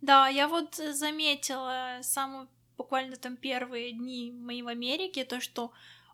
[0.00, 5.72] Да, я вот заметила самую буквально там первые дни мои в Америке, то, что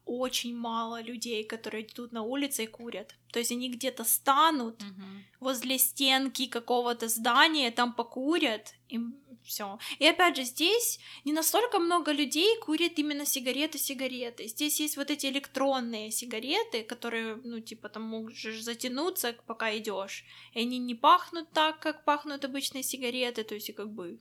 [0.08, 3.14] очень мало людей, которые идут на улице и курят.
[3.32, 5.24] То есть они где-то станут Мгм.
[5.40, 8.98] возле стенки какого-то здания, там покурят, и
[9.44, 9.78] все.
[9.98, 14.48] И опять же, здесь не настолько много людей курят именно сигареты-сигареты.
[14.48, 20.24] Здесь есть вот эти электронные сигареты, которые, ну, типа, там можешь затянуться, пока идешь.
[20.54, 24.18] И они не пахнут так, как пахнут обычные сигареты, то есть как бы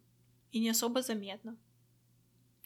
[0.52, 1.58] и не особо заметно.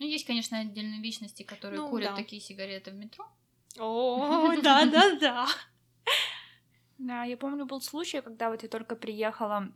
[0.01, 2.15] Ну, есть, конечно, отдельные личности, которые Ну, курят да.
[2.15, 3.23] такие сигареты в метро.
[3.77, 5.45] О, да-да-да.
[6.97, 9.71] Да, я помню, был случай, когда вот я только приехала,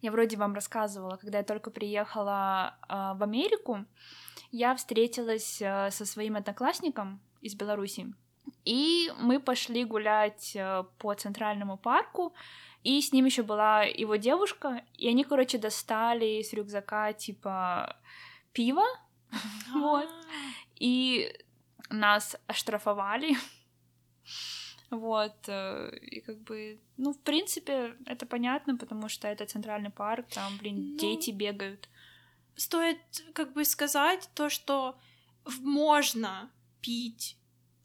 [0.00, 3.84] я вроде вам рассказывала, когда я только приехала а, в Америку,
[4.52, 8.14] я встретилась а, со своим одноклассником из Беларуси,
[8.64, 12.32] и мы пошли гулять а, по центральному парку,
[12.84, 17.96] и с ним еще была его девушка, и они, короче, достали из рюкзака типа
[18.52, 18.84] пиво,
[19.72, 20.08] Вот.
[20.76, 21.32] и
[21.90, 23.36] нас оштрафовали.
[24.90, 30.26] Вот, э, и как бы, ну, в принципе, это понятно, потому что это центральный парк,
[30.28, 31.88] там, блин, Ну, дети бегают.
[32.54, 32.98] стоит
[33.32, 34.96] как бы сказать то, что
[35.60, 37.36] можно пить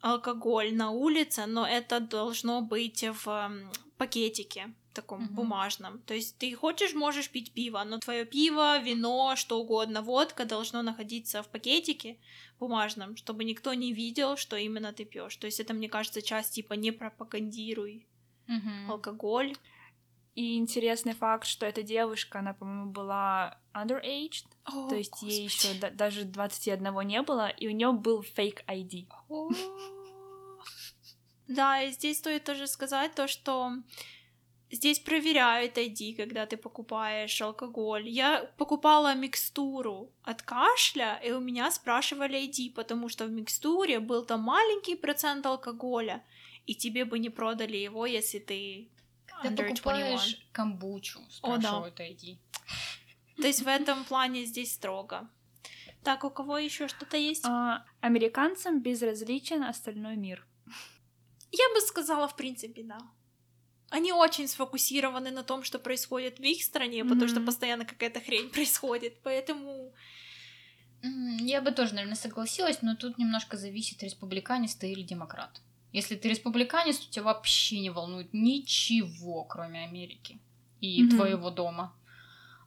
[0.01, 3.51] алкоголь на улице, но это должно быть в
[3.97, 5.35] пакетике таком Мгм.
[5.35, 5.99] бумажном.
[6.05, 10.81] То есть ты хочешь, можешь пить пиво, но твое пиво, вино, что угодно, водка должно
[10.81, 12.17] находиться в пакетике
[12.59, 15.37] бумажном, чтобы никто не видел, что именно ты пьешь.
[15.37, 18.07] То есть это, мне кажется, часть типа не пропагандируй
[18.47, 18.89] Мгм.
[18.91, 19.53] алкоголь.
[20.35, 24.45] И интересный факт, что эта девушка, она, по-моему, была underage,
[24.89, 29.07] то есть ей еще даже 21 не было, и у нее был фейк ID.
[29.29, 29.49] О.
[31.49, 33.71] Да, и здесь стоит тоже сказать то, что
[34.71, 38.07] здесь проверяют ID, когда ты покупаешь алкоголь.
[38.07, 44.25] Я покупала микстуру от кашля, и у меня спрашивали ID, потому что в микстуре был
[44.25, 46.23] там маленький процент алкоголя,
[46.65, 48.89] и тебе бы не продали его, если ты
[49.41, 49.75] Ты under 21.
[49.75, 51.61] покупаешь камбучу, О, да.
[51.61, 52.37] спрашивают ID.
[53.37, 55.29] То есть в этом плане здесь строго.
[56.03, 57.45] Так, у кого еще что-то есть?
[57.45, 60.45] А, американцам безразличен остальной мир.
[61.51, 62.99] Я бы сказала, в принципе, да.
[63.91, 68.49] Они очень сфокусированы на том, что происходит в их стране, потому что постоянно какая-то хрень
[68.53, 69.21] происходит.
[69.23, 69.93] Поэтому
[71.41, 75.61] Я бы тоже, наверное, согласилась, но тут немножко зависит, республиканец ты или демократ.
[75.93, 80.39] Если ты республиканец, то тебя вообще не волнует ничего, кроме Америки
[80.81, 81.15] и Мгм.
[81.15, 81.95] твоего дома.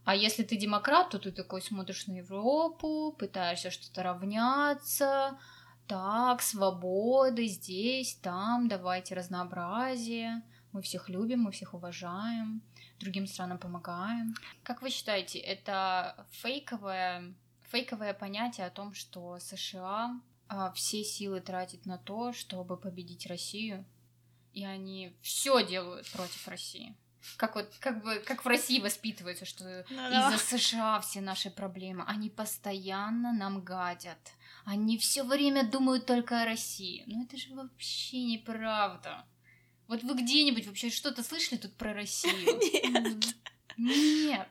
[0.05, 5.39] А если ты демократ, то ты такой смотришь на Европу, пытаешься что-то равняться.
[5.87, 10.43] Так, свободы здесь, там, давайте разнообразие.
[10.73, 12.63] Мы всех любим, мы всех уважаем,
[12.99, 14.35] другим странам помогаем.
[14.63, 17.35] Как вы считаете, это фейковое,
[17.71, 23.85] фейковое понятие о том, что США а, все силы тратит на то, чтобы победить Россию,
[24.53, 26.97] и они все делают против России?
[27.37, 32.05] Как вот, как бы, как в России воспитывается, что из-за США все наши проблемы.
[32.07, 34.33] Они постоянно нам гадят.
[34.65, 37.05] Они все время думают только о России.
[37.07, 39.25] Но это же вообще неправда.
[39.93, 42.35] Вот вы где-нибудь вообще что-то слышали тут про Россию?
[42.89, 43.25] Нет.
[43.77, 44.49] Нет.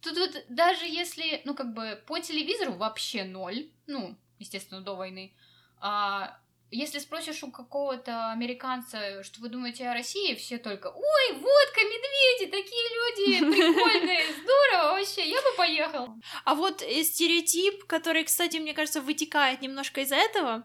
[0.00, 5.34] Тут вот даже если, ну, как бы по телевизору вообще ноль, ну, естественно, до войны,
[5.80, 6.38] а
[6.70, 12.52] если спросишь у какого-то американца, что вы думаете о России, все только «Ой, водка, медведи,
[12.52, 16.14] такие люди прикольные, здорово вообще, я бы поехал».
[16.44, 20.64] А вот э, стереотип, который, кстати, мне кажется, вытекает немножко из этого,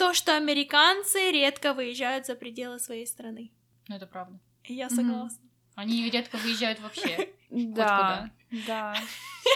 [0.00, 3.52] то, что американцы редко выезжают за пределы своей страны.
[3.86, 4.40] Ну, это правда.
[4.64, 5.46] Я согласна.
[5.74, 8.30] Они редко выезжают вообще Да,
[8.66, 8.96] да.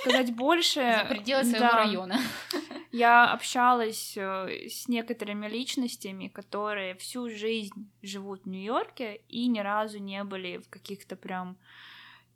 [0.02, 0.80] Сказать больше...
[0.80, 2.20] за пределы своего района.
[2.92, 9.98] Я общалась э, с некоторыми личностями, которые всю жизнь живут в Нью-Йорке и ни разу
[9.98, 11.56] не были в каких-то прям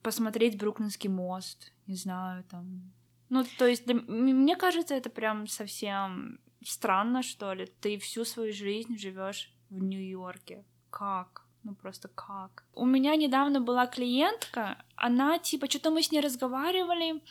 [0.03, 2.90] посмотреть Бруклинский мост, не знаю, там.
[3.29, 7.66] Ну, то есть, мне кажется, это прям совсем странно, что ли.
[7.81, 10.64] Ты всю свою жизнь живешь в Нью-Йорке.
[10.90, 11.44] Как?
[11.64, 12.64] Ну просто как?
[12.75, 17.23] У меня недавно была клиентка, она типа, что-то мы с ней разговаривали,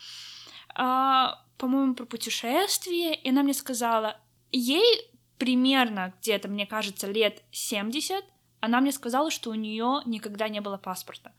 [0.74, 4.20] а, по-моему, про путешествие, и она мне сказала,
[4.52, 8.24] ей примерно где-то, мне кажется, лет 70,
[8.60, 11.32] она мне сказала, что у нее никогда не было паспорта.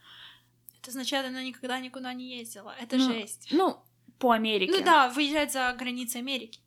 [0.82, 2.74] Это означает, она никогда никуда не ездила.
[2.80, 3.50] Это Ну, жесть.
[3.52, 3.78] Ну,
[4.18, 4.74] по Америке.
[4.78, 6.60] Ну да, выезжать за границы Америки.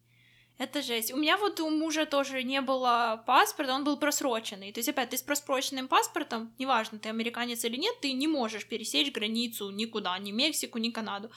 [0.62, 1.12] Это жесть.
[1.12, 4.72] У меня вот у мужа тоже не было паспорта, он был просроченный.
[4.72, 8.68] То есть, опять, ты с просроченным паспортом, неважно, ты американец или нет, ты не можешь
[8.68, 11.32] пересечь границу никуда, ни Мексику, ни Канаду.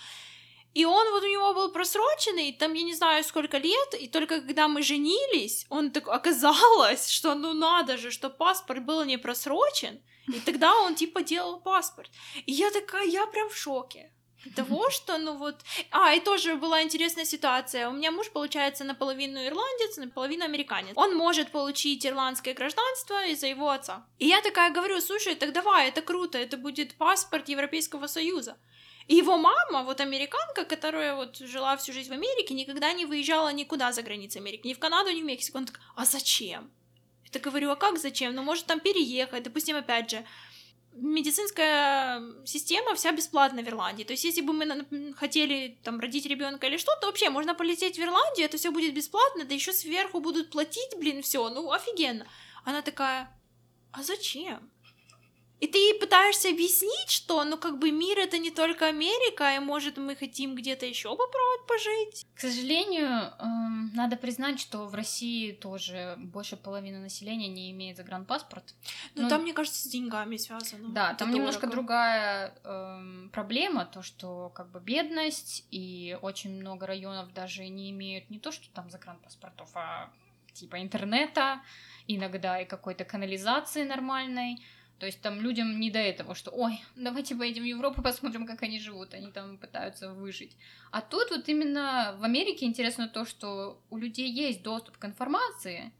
[0.75, 4.41] И он вот у него был просроченный, там я не знаю сколько лет, и только
[4.41, 10.03] когда мы женились, он так оказалось, что ну надо же, что паспорт был не просрочен,
[10.27, 12.11] и тогда он типа делал паспорт.
[12.45, 14.11] И я такая, я прям в шоке
[14.55, 15.55] того, что, ну вот...
[15.91, 17.89] А, и тоже была интересная ситуация.
[17.89, 20.93] У меня муж, получается, наполовину ирландец, наполовину американец.
[20.95, 24.05] Он может получить ирландское гражданство из-за его отца.
[24.19, 28.57] И я такая говорю, слушай, так давай, это круто, это будет паспорт Европейского Союза.
[29.07, 33.53] И его мама, вот американка, которая вот жила всю жизнь в Америке, никогда не выезжала
[33.53, 35.59] никуда за границей Америки, ни в Канаду, ни в Мексику.
[35.59, 36.71] Он так, а зачем?
[37.23, 38.33] Я так говорю, а как зачем?
[38.33, 40.25] Ну, может там переехать, допустим, опять же,
[40.95, 44.03] медицинская система вся бесплатна в Ирландии.
[44.03, 48.01] То есть, если бы мы хотели там родить ребенка или что-то, вообще можно полететь в
[48.01, 52.25] Ирландию, это все будет бесплатно, да еще сверху будут платить, блин, все, ну офигенно.
[52.63, 53.29] Она такая,
[53.91, 54.71] а зачем?
[55.61, 59.59] И ты ей пытаешься объяснить, что, ну, как бы мир это не только Америка, и
[59.59, 62.25] может мы хотим где-то еще попробовать пожить.
[62.35, 68.75] К сожалению, эм, надо признать, что в России тоже больше половины населения не имеет загранпаспорт.
[69.15, 70.89] Но ну, там, мне кажется, с деньгами связано.
[70.89, 71.37] Да, там дорого.
[71.37, 77.91] немножко другая эм, проблема, то, что как бы бедность, и очень много районов даже не
[77.91, 80.11] имеют не то, что там загранпаспортов, а
[80.53, 81.61] типа интернета,
[82.07, 84.59] иногда и какой-то канализации нормальной.
[84.99, 88.63] То есть там людям не до этого, что ой, давайте поедем в Европу, посмотрим, как
[88.63, 90.55] они живут, они там пытаются выжить.
[90.91, 95.91] А тут вот именно в Америке интересно то, что у людей есть доступ к информации,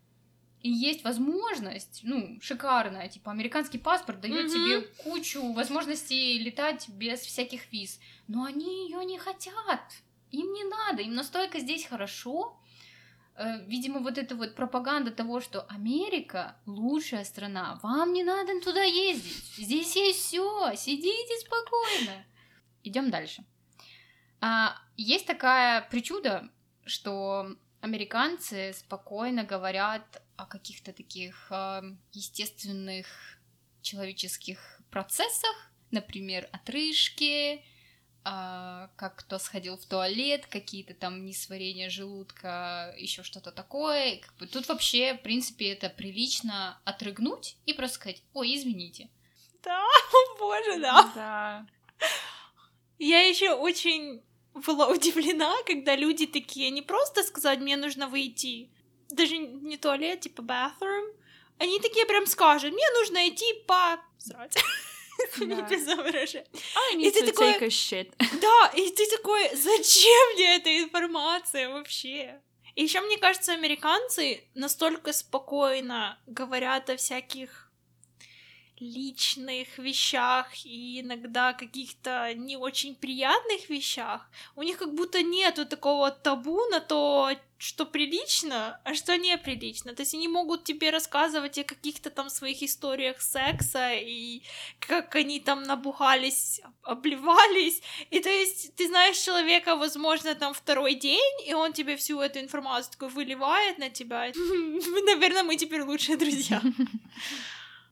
[0.61, 4.49] и есть возможность, ну, шикарная, типа, американский паспорт дает mm-hmm.
[4.49, 7.99] тебе кучу возможностей летать без всяких виз.
[8.27, 9.81] Но они ее не хотят.
[10.31, 12.57] Им не надо, им настолько здесь хорошо,
[13.67, 19.43] видимо, вот эта вот пропаганда того, что Америка лучшая страна, вам не надо туда ездить,
[19.57, 22.25] здесь есть все, сидите спокойно.
[22.83, 23.43] Идем дальше.
[24.41, 26.49] А, есть такая причуда,
[26.85, 31.81] что американцы спокойно говорят о каких-то таких э,
[32.13, 33.07] естественных
[33.81, 37.63] человеческих процессах, например, отрыжки,
[38.27, 44.17] а, как кто сходил в туалет, какие-то там несварения желудка, еще что-то такое.
[44.17, 49.09] Как бы тут вообще, в принципе, это прилично отрыгнуть и просто сказать, ой, извините.
[49.63, 51.11] Да, о боже, да.
[51.13, 51.65] Да.
[52.97, 54.23] Я еще очень
[54.55, 58.71] была удивлена, когда люди такие, не просто сказать, мне нужно выйти,
[59.11, 61.13] даже не туалет, типа bathroom,
[61.59, 63.99] они такие прям скажут, мне нужно идти по...
[64.17, 64.57] Срать.
[65.33, 66.47] Извините за выражение.
[66.97, 67.53] И ты такой...
[67.67, 68.13] shit.
[68.41, 72.41] Да, и ты такой, зачем мне эта информация вообще?
[72.75, 77.64] И еще, мне кажется, американцы настолько спокойно говорят о всяких
[78.79, 86.11] личных вещах и иногда каких-то не очень приятных вещах, у них как будто нету такого
[86.11, 89.95] табу на то, что прилично, а что неприлично.
[89.95, 94.41] То есть они могут тебе рассказывать о каких-то там своих историях секса и
[94.79, 97.81] как они там набухались, обливались.
[98.11, 102.39] И то есть ты знаешь человека, возможно, там второй день, и он тебе всю эту
[102.39, 104.31] информацию такой выливает на тебя.
[104.35, 106.61] Наверное, мы теперь лучшие друзья.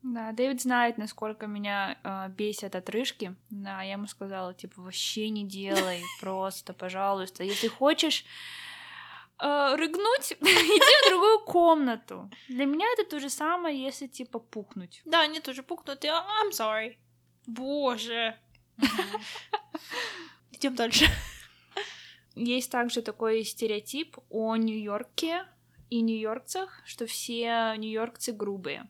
[0.04, 3.36] Да, Дэвид знает, насколько меня э, бесят отрыжки.
[3.50, 7.44] Да, я ему сказала, типа, вообще не делай, просто, пожалуйста.
[7.46, 8.26] Если хочешь
[9.42, 12.30] э, рыгнуть, иди в другую комнату.
[12.50, 15.02] Для меня это то же самое, если, типа, пухнуть.
[15.06, 16.98] Да, они тоже пухнут, и I'm sorry.
[17.48, 18.38] Боже.
[20.52, 21.06] Идем дальше.
[22.36, 25.46] Есть также такой стереотип о Нью-Йорке
[25.90, 28.90] и нью-йоркцах, что все нью-йоркцы грубые.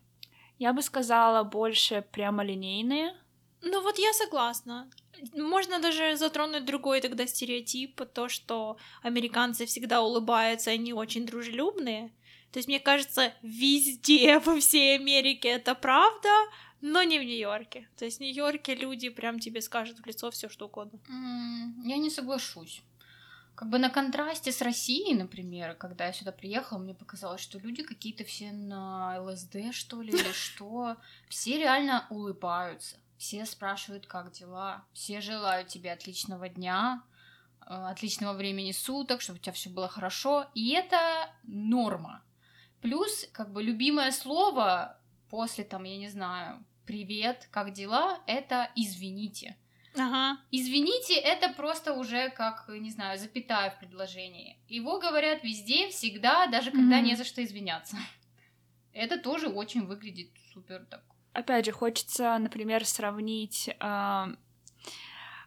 [0.64, 3.14] Я бы сказала больше прямолинейные.
[3.62, 4.90] Ну вот я согласна.
[5.34, 12.14] Можно даже затронуть другой тогда стереотип, то, что американцы всегда улыбаются, они очень дружелюбные.
[12.54, 16.30] То есть, мне кажется, везде, во всей Америке это правда,
[16.80, 17.90] но не в Нью-Йорке.
[17.98, 20.98] То есть в Нью-Йорке люди прям тебе скажут в лицо все что угодно.
[21.10, 22.82] Mm, я не соглашусь.
[23.56, 27.84] Как бы на контрасте с Россией, например, когда я сюда приехала, мне показалось, что люди
[27.84, 30.98] какие-то все на ЛСД, что ли, или что.
[31.30, 32.98] Все реально улыбаются.
[33.18, 34.84] Все спрашивают, как дела.
[34.94, 37.04] Все желают тебе отличного дня,
[37.62, 40.48] э, отличного времени суток, чтобы у тебя все было хорошо.
[40.56, 42.24] И это норма.
[42.82, 45.00] Плюс, как бы, любимое слово
[45.30, 49.56] после, там, я не знаю, привет, как дела, это извините.
[49.96, 50.40] Ага.
[50.52, 54.58] Извините, это просто уже как, не знаю, запятая в предложении.
[54.68, 57.04] Его говорят везде, всегда, даже когда mm-hmm.
[57.04, 57.98] не за что извиняться.
[58.92, 61.04] Это тоже очень выглядит супер так.
[61.34, 64.26] Опять же, хочется, например, сравнить э,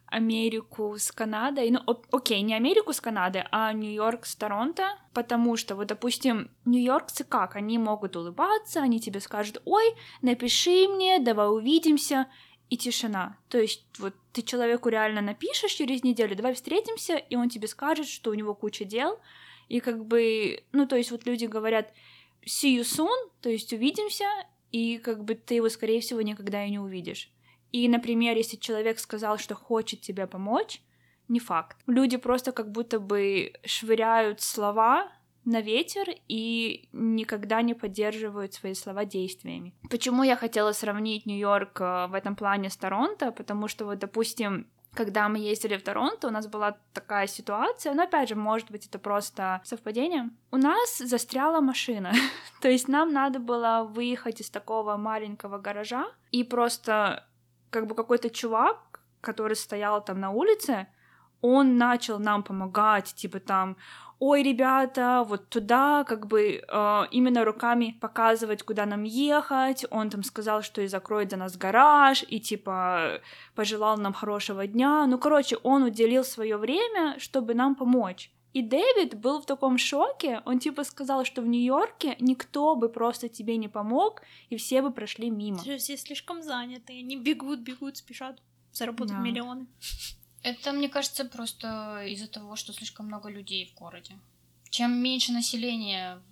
[0.07, 5.57] Америку с Канадой, ну, о- окей, не Америку с Канадой, а Нью-Йорк с Торонто, потому
[5.57, 9.85] что, вот, допустим, нью-йоркцы как, они могут улыбаться, они тебе скажут, ой,
[10.23, 12.27] напиши мне, давай увидимся,
[12.69, 13.39] и тишина.
[13.49, 18.09] То есть, вот, ты человеку реально напишешь через неделю, давай встретимся, и он тебе скажет,
[18.09, 19.19] что у него куча дел,
[19.69, 21.93] и как бы, ну, то есть, вот люди говорят,
[22.45, 24.27] see you soon, то есть, увидимся,
[24.73, 27.31] и как бы ты его, скорее всего, никогда и не увидишь.
[27.73, 30.81] И, например, если человек сказал, что хочет тебе помочь,
[31.29, 31.77] не факт.
[31.87, 35.13] Люди просто как будто бы швыряют слова
[35.47, 39.75] на ветер и никогда не поддерживают свои слова действиями.
[39.89, 43.31] Почему я хотела сравнить Нью-Йорк э, в этом плане с Торонто?
[43.31, 48.03] Потому что вот, допустим, когда мы ездили в Торонто, у нас была такая ситуация, но
[48.03, 50.31] опять же, может быть, это просто совпадение.
[50.51, 52.13] У нас застряла машина,
[52.61, 57.25] то есть нам надо было выехать из такого маленького гаража, и просто
[57.71, 60.89] как бы какой-то чувак, который стоял там на улице,
[61.41, 63.77] он начал нам помогать, типа там,
[64.19, 69.85] ой, ребята, вот туда, как бы э, именно руками показывать, куда нам ехать.
[69.91, 73.21] Он там сказал, что и закроет за нас гараж, и типа
[73.55, 75.07] пожелал нам хорошего дня.
[75.07, 78.31] Ну, короче, он уделил свое время, чтобы нам помочь.
[78.55, 83.29] И Дэвид был в таком шоке, он типа сказал, что в Нью-Йорке никто бы просто
[83.29, 85.59] тебе не помог, и все бы прошли мимо.
[85.59, 88.41] Все слишком заняты, они бегут, бегут, спешат
[88.73, 89.21] заработать Да.
[89.21, 89.67] миллионы.
[90.47, 94.17] Это, мне кажется, просто из-за того, что слишком много людей в городе.
[94.71, 96.23] Чем меньше населения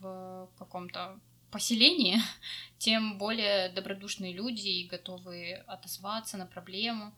[0.00, 1.18] в каком-то
[1.50, 2.20] поселении,
[2.78, 7.12] тем более добродушные люди и готовы отозваться на проблему.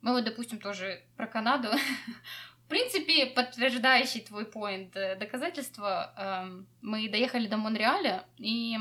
[0.00, 1.68] Мы вот, допустим, тоже про Канаду.
[2.64, 8.76] В принципе, подтверждающий твой поинт э, доказательства, эм, мы доехали до Монреаля, и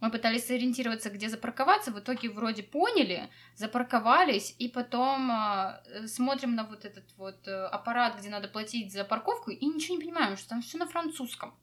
[0.00, 6.64] мы пытались сориентироваться, где запарковаться, в итоге вроде поняли, запарковались, и потом э, смотрим на
[6.64, 10.50] вот этот вот э, аппарат, где надо платить за парковку, и ничего не понимаем, что
[10.50, 11.54] там все на французском.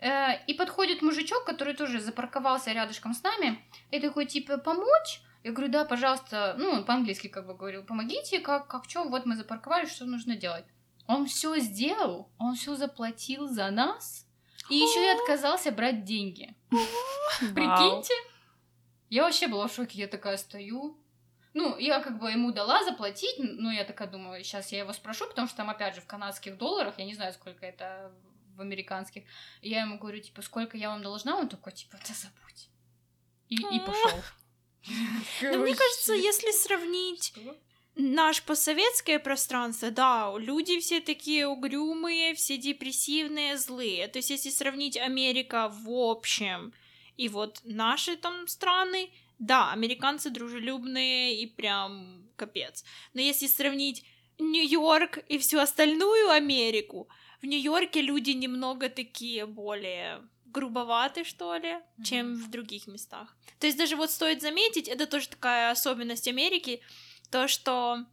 [0.00, 3.58] Э, и подходит мужичок, который тоже запарковался рядышком с нами,
[3.90, 5.20] и такой, типа, помочь?
[5.42, 9.26] Я говорю, да, пожалуйста, ну, он по-английски как бы говорил, помогите, как, как что, вот
[9.26, 10.64] мы запарковались, что нужно делать?
[11.06, 14.27] Он все сделал, он все заплатил за нас,
[14.70, 16.54] и еще и отказался брать деньги.
[17.54, 18.14] Прикиньте.
[19.10, 20.98] Я вообще была в шоке, я такая стою.
[21.54, 25.26] Ну, я как бы ему дала заплатить, ну, я такая думаю, сейчас я его спрошу,
[25.26, 28.12] потому что там, опять же, в канадских долларах, я не знаю, сколько это
[28.54, 29.24] в американских.
[29.62, 31.36] И я ему говорю, типа, сколько я вам должна?
[31.36, 32.68] Он такой, типа, да забудь.
[33.48, 34.20] И, и пошел.
[35.42, 37.32] Но мне кажется, если сравнить
[37.98, 44.06] наш постсоветское пространство, да, люди все такие угрюмые, все депрессивные, злые.
[44.08, 46.72] То есть, если сравнить Америка в общем
[47.16, 52.84] и вот наши там страны, да, американцы дружелюбные и прям капец.
[53.14, 54.04] Но если сравнить
[54.38, 57.08] Нью-Йорк и всю остальную Америку,
[57.42, 62.04] в Нью-Йорке люди немного такие более грубоваты, что ли, Мгм.
[62.04, 63.36] чем в других местах.
[63.58, 66.80] То есть даже вот стоит заметить, это тоже такая особенность Америки,
[67.30, 68.04] то, что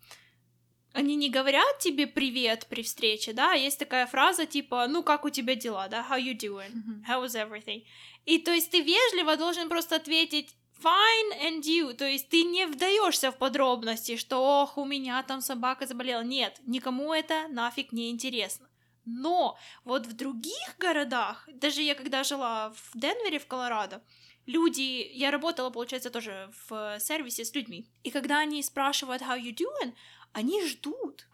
[0.93, 5.29] они не говорят тебе привет при встрече, да, есть такая фраза типа, ну как у
[5.29, 6.71] тебя дела, да, how you doing,
[7.07, 7.83] how is everything,
[8.25, 12.65] и то есть ты вежливо должен просто ответить fine and you, то есть ты не
[12.65, 18.09] вдаешься в подробности, что ох, у меня там собака заболела, нет, никому это нафиг не
[18.09, 18.69] интересно.
[19.05, 24.03] Но вот в других городах, даже я когда жила в Денвере, в Колорадо,
[24.45, 29.55] люди, я работала, получается, тоже в сервисе с людьми, и когда они спрашивают how you
[29.55, 29.93] doing,
[30.33, 31.27] они ждут.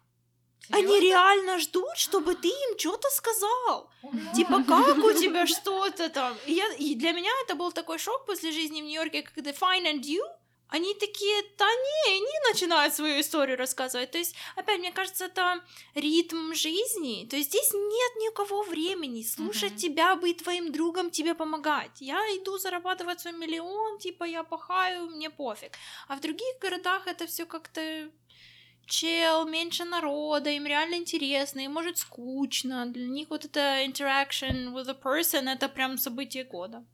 [0.69, 3.89] Они реально ждут, чтобы ты им что-то сказал.
[4.35, 6.37] Типа, как у тебя что-то там?
[6.45, 9.85] И, я, и для меня это был такой шок после жизни в Нью-Йорке, когда fine
[9.91, 10.21] and you,
[10.71, 14.11] они такие, да не, они начинают свою историю рассказывать.
[14.11, 15.61] То есть, опять, мне кажется, это
[15.95, 17.27] ритм жизни.
[17.29, 19.79] То есть здесь нет никакого времени слушать Мгм.
[19.79, 21.99] тебя, быть твоим другом, тебе помогать.
[21.99, 25.73] Я иду зарабатывать свой миллион, типа я пахаю, мне пофиг.
[26.07, 28.09] А в других городах это все как-то
[28.85, 32.85] чел, меньше народа, им реально интересно, им может скучно.
[32.85, 36.85] Для них вот это interaction with a person это прям событие года.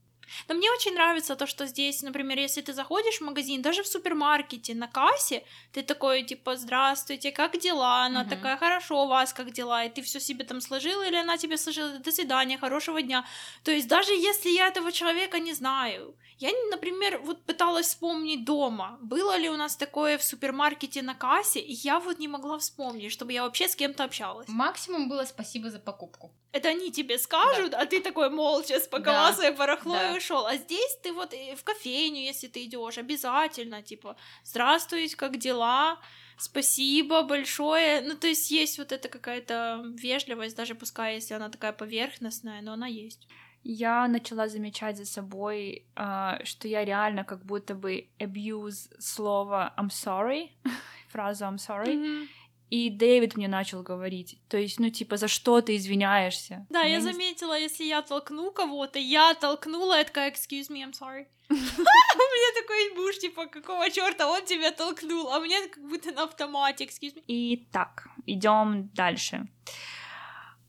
[0.47, 3.87] Но мне очень нравится то, что здесь, например, если ты заходишь в магазин, даже в
[3.87, 8.05] супермаркете, на кассе, ты такой, типа, здравствуйте, как дела?
[8.05, 8.29] Она Мгм.
[8.29, 9.85] такая, хорошо, у вас как дела?
[9.85, 13.25] И ты все себе там сложила, или она тебе сложила, до свидания, хорошего дня.
[13.63, 18.97] То есть даже если я этого человека не знаю, я, например, вот пыталась вспомнить дома,
[19.01, 23.11] было ли у нас такое в супермаркете на кассе, и я вот не могла вспомнить,
[23.11, 24.47] чтобы я вообще с кем-то общалась.
[24.47, 26.31] Максимум было спасибо за покупку.
[26.53, 29.33] Это они тебе скажут, а ты такой молча спаковал Да.
[29.35, 30.13] свое барахло Да.
[30.13, 30.45] и ушел.
[30.47, 35.99] А здесь ты вот и в кофейню, если ты идешь, обязательно, типа, здравствуйте, как дела?
[36.39, 38.01] спасибо большое.
[38.01, 42.73] Ну, то есть есть вот эта какая-то вежливость, даже пускай если она такая поверхностная, но
[42.73, 43.27] она есть.
[43.63, 49.89] Я начала замечать за собой, а, что я реально как будто бы abuse слово I'm
[49.89, 50.49] sorry,
[51.09, 52.27] фразу I'm sorry, Мгм.
[52.69, 54.39] И Дэвид мне начал говорить.
[54.49, 56.65] То есть, ну, типа, за что ты извиняешься?
[56.69, 60.91] Да, я не заметила, если я толкну кого-то, я толкнула, я такая, excuse me, I'm
[60.93, 61.25] sorry.
[61.49, 66.23] У меня такой муж, типа, какого черта он тебя толкнул, а мне как будто на
[66.23, 67.23] автомате, excuse me.
[67.27, 69.47] Итак, идем дальше.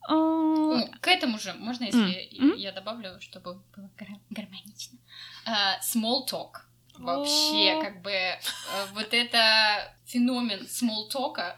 [0.09, 0.14] А,
[1.01, 4.99] К этому же, можно, если я добавлю, чтобы было гар- гармонично.
[5.44, 6.62] А, Small talk.
[6.99, 8.38] Вообще, как бы, э,
[8.94, 11.55] вот это феномен small talk.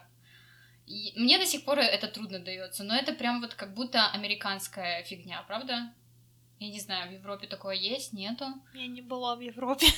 [0.87, 5.03] И Мне до сих пор это трудно дается, но это прям вот как будто американская
[5.03, 5.93] фигня, правда?
[6.59, 8.45] Я не знаю, в Европе такое есть, нету.
[8.73, 9.87] Я не была в Европе.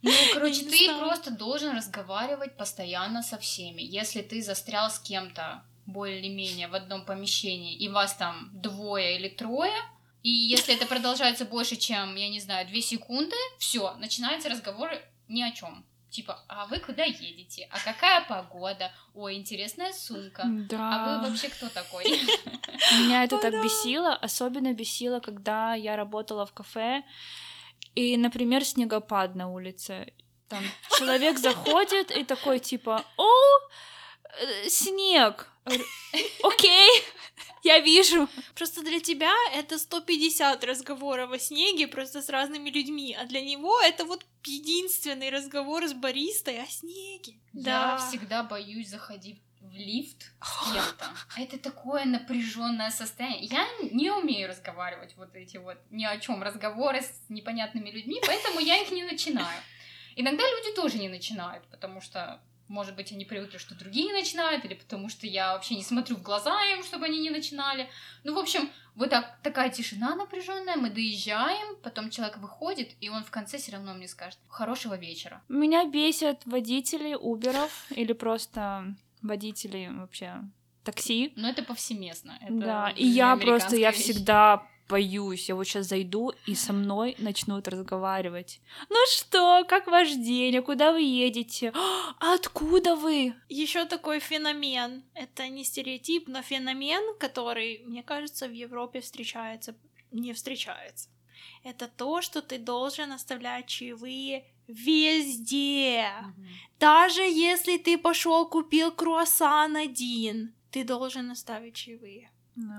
[0.00, 1.00] Ну, короче, ты знаю.
[1.00, 3.82] просто должен разговаривать постоянно со всеми.
[3.82, 9.74] Если ты застрял с кем-то более-менее в одном помещении, и вас там двое или трое,
[10.22, 14.90] и если это продолжается больше, чем, я не знаю, две секунды, все, начинается разговор
[15.26, 15.84] ни о чем.
[16.10, 17.68] Типа, а вы куда едете?
[17.70, 18.90] А какая погода?
[19.14, 20.42] Ой, интересная сумка.
[20.42, 21.20] А Да.
[21.22, 22.04] вы вообще кто такой?
[22.98, 27.02] Меня это так бесило, особенно бесило, когда я работала в кафе,
[27.94, 30.12] и, например, снегопад на улице.
[30.48, 30.64] Там
[30.98, 33.28] человек заходит и такой типа, о,
[34.40, 35.48] э, снег.
[36.42, 36.88] Окей,
[37.62, 38.28] я вижу.
[38.54, 43.80] Просто для тебя это 150 разговоров о снеге, просто с разными людьми, а для него
[43.80, 47.34] это вот единственный разговор с баристой о снеге.
[47.52, 51.06] Я всегда боюсь заходить в лифт с кем-то.
[51.36, 53.46] Это такое напряженное состояние.
[53.46, 58.60] Я не умею разговаривать вот эти вот ни о чем разговоры с непонятными людьми, поэтому
[58.60, 59.60] я их не начинаю.
[60.16, 64.74] Иногда люди тоже не начинают, потому что, может быть, они привыкли, что другие начинают, или
[64.74, 67.88] потому что я вообще не смотрю в глаза им, чтобы они не начинали.
[68.24, 73.24] Ну, в общем, вот так, такая тишина напряженная, мы доезжаем, потом человек выходит, и он
[73.24, 75.42] в конце все равно мне скажет «хорошего вечера».
[75.48, 80.42] Меня бесят водители Уберов или просто водители вообще
[80.84, 81.32] такси.
[81.36, 82.38] Но это повсеместно.
[82.40, 84.00] Это Да, и я просто, я вещь.
[84.00, 85.48] всегда боюсь.
[85.48, 88.60] Я вот сейчас зайду, и со мной начнут разговаривать.
[88.88, 90.56] Ну что, как ваш день?
[90.56, 91.72] А куда вы едете?
[92.20, 93.34] «А откуда вы?
[93.48, 99.76] Еще такой феномен, это не стереотип, но феномен, который, мне кажется, в Европе встречается,
[100.10, 101.08] не встречается.
[101.62, 106.06] Это то, что ты должен оставлять чаевые везде.
[106.20, 106.46] Мгм.
[106.80, 112.30] Даже если ты пошел купил круассан один, ты должен оставить чаевые.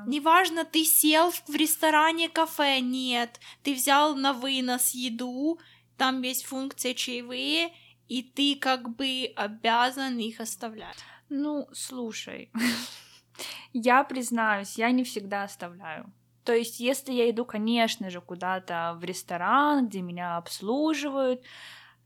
[0.06, 5.60] Неважно, ты сел в ресторане, кафе, нет, ты взял на вынос еду,
[5.98, 7.72] там есть функция чаевые,
[8.08, 10.98] и ты как бы обязан их оставлять.
[11.30, 12.52] Ну, слушай,
[13.74, 16.12] я признаюсь, я не всегда оставляю.
[16.44, 21.44] То есть, если я иду, конечно же, куда-то в ресторан, где меня обслуживают,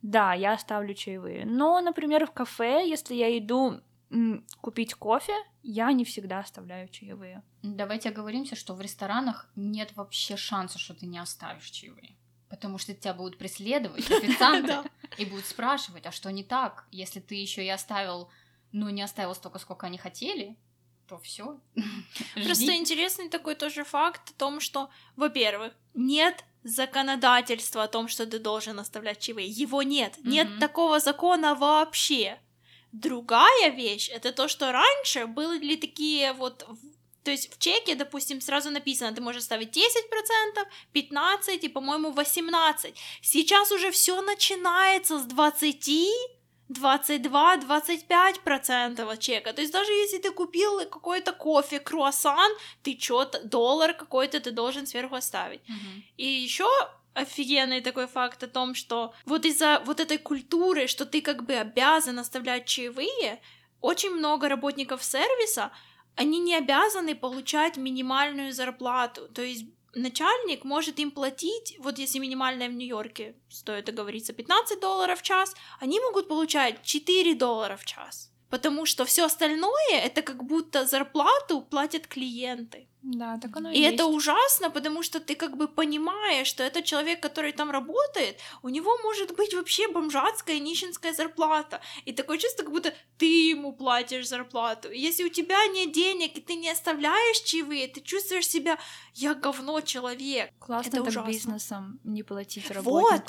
[0.01, 1.45] да, я оставлю чаевые.
[1.45, 3.79] Но, например, в кафе, если я иду
[4.61, 7.43] купить кофе, я не всегда оставляю чаевые.
[7.61, 12.15] Давайте оговоримся, что в ресторанах нет вообще шанса, что ты не оставишь чаевые.
[12.49, 16.85] Потому что тебя будут преследовать официанты и будут спрашивать, а что не так?
[16.91, 18.29] Если ты еще и оставил,
[18.71, 20.57] ну, не оставил столько, сколько они хотели,
[21.07, 21.59] то все.
[22.35, 28.39] Просто интересный такой тоже факт о том, что, во-первых, нет законодательства о том, что ты
[28.39, 29.47] должен оставлять чаевые.
[29.47, 30.17] Его нет.
[30.23, 32.39] Нет такого закона вообще.
[32.93, 36.65] Другая вещь это то, что раньше были такие вот
[37.23, 42.93] то есть в чеке, допустим, сразу написано, ты можешь ставить 10%, 15% и, по-моему, 18%.
[43.21, 45.89] Сейчас уже все начинается с 20,
[46.69, 49.53] 22, 25% от чека.
[49.53, 52.51] То есть даже если ты купил какой-то кофе, круассан,
[52.83, 55.61] ты что-то, доллар какой-то ты должен сверху оставить.
[55.67, 56.03] Мгм.
[56.17, 56.67] И еще
[57.13, 61.53] офигенный такой факт о том, что вот из-за вот этой культуры, что ты как бы
[61.53, 63.41] обязан оставлять чаевые,
[63.81, 65.71] очень много работников сервиса,
[66.15, 69.27] они не обязаны получать минимальную зарплату.
[69.29, 75.19] То есть начальник может им платить, вот если минимальная в Нью-Йорке стоит договориться 15 долларов
[75.19, 78.32] в час, они могут получать 4 доллара в час.
[78.53, 82.87] Потому что все остальное это как будто зарплату платят клиенты.
[83.01, 87.19] Да, так оно И это ужасно, потому что ты как бы понимаешь, что этот человек,
[87.19, 91.81] который там работает, у него может быть вообще бомжатская нищенская зарплата.
[92.05, 94.91] И такое чувство, как будто ты ему платишь зарплату.
[94.91, 98.77] И если у тебя нет денег, и ты не оставляешь чаевые, ты чувствуешь себя,
[99.15, 100.51] я говно человек.
[100.59, 101.31] Классно это так ужасно.
[101.31, 103.23] бизнесом не платить Вот.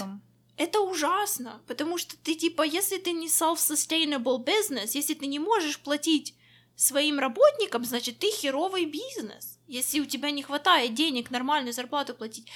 [0.56, 5.78] Это ужасно, потому что ты типа, если ты не self-sustainable business, если ты не можешь
[5.78, 6.34] платить
[6.76, 9.58] своим работникам, значит, ты херовый бизнес.
[9.68, 12.46] Если у тебя не хватает денег нормальную зарплату платить.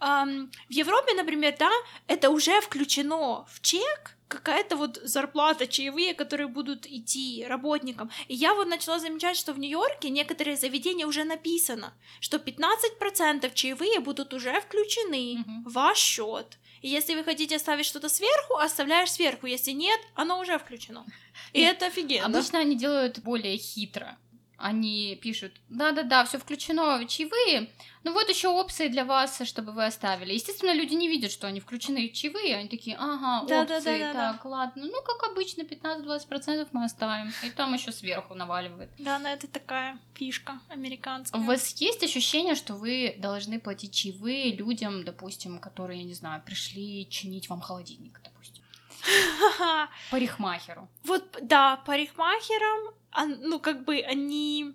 [0.00, 1.70] Ам, в Европе, например, да,
[2.06, 8.10] это уже включено в чек, какая-то вот зарплата, чаевые, которые будут идти работникам.
[8.28, 14.00] И я вот начала замечать, что в Нью-Йорке некоторые заведения уже написано, что 15% чаевые
[14.00, 15.64] будут уже включены Мгм.
[15.64, 16.58] в ваш счет.
[16.84, 19.46] И если вы хотите оставить что-то сверху, оставляешь сверху.
[19.46, 21.06] Если нет, оно уже включено.
[21.54, 22.26] И И это офигенно.
[22.26, 24.18] Обычно они делают более хитро.
[24.64, 27.68] Они пишут, да-да-да, все включено, чаевые,
[28.02, 30.32] ну вот еще опции для вас, чтобы вы оставили.
[30.32, 33.76] Естественно, люди не видят, что они включены чаевые, они такие, ага, Да-да-да-да-да.
[33.76, 38.88] опции, так, ладно, ну как обычно, 15-20% мы оставим, и там еще сверху наваливает.
[38.98, 41.38] Да, но это такая фишка американская.
[41.38, 46.42] У вас есть ощущение, что вы должны платить чаевые людям, допустим, которые, я не знаю,
[46.42, 48.64] пришли чинить вам холодильник, допустим,
[50.10, 50.88] парикмахеру?
[51.04, 52.94] Вот, да, парикмахерам,
[53.26, 54.74] ну, как бы они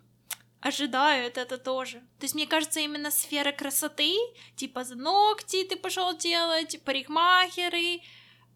[0.61, 1.99] ожидают это тоже.
[2.19, 4.13] То есть, мне кажется, именно сфера красоты,
[4.55, 8.01] типа за ногти ты пошел делать, парикмахеры,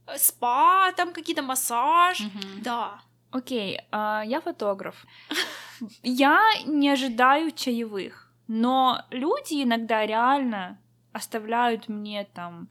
[0.08, 2.20] э, спа, там какие-то массаж.
[2.20, 2.62] Мгм.
[2.64, 3.02] Да.
[3.32, 5.06] Окей, а, я фотограф.
[6.04, 10.78] Я не ожидаю чаевых, но люди иногда реально
[11.14, 12.70] оставляют мне там,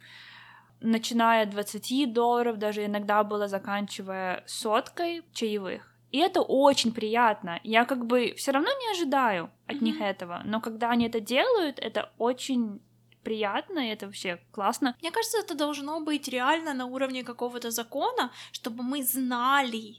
[0.81, 5.91] начиная от 20 долларов, даже иногда было заканчивая соткой чаевых.
[6.13, 7.59] И это очень приятно.
[7.65, 10.05] Я как бы все равно не ожидаю от них Мгм.
[10.05, 12.81] этого, но когда они это делают, это очень
[13.25, 14.95] приятно, и это вообще классно.
[15.01, 19.97] Мне кажется, это должно быть реально на уровне какого-то закона, чтобы мы знали,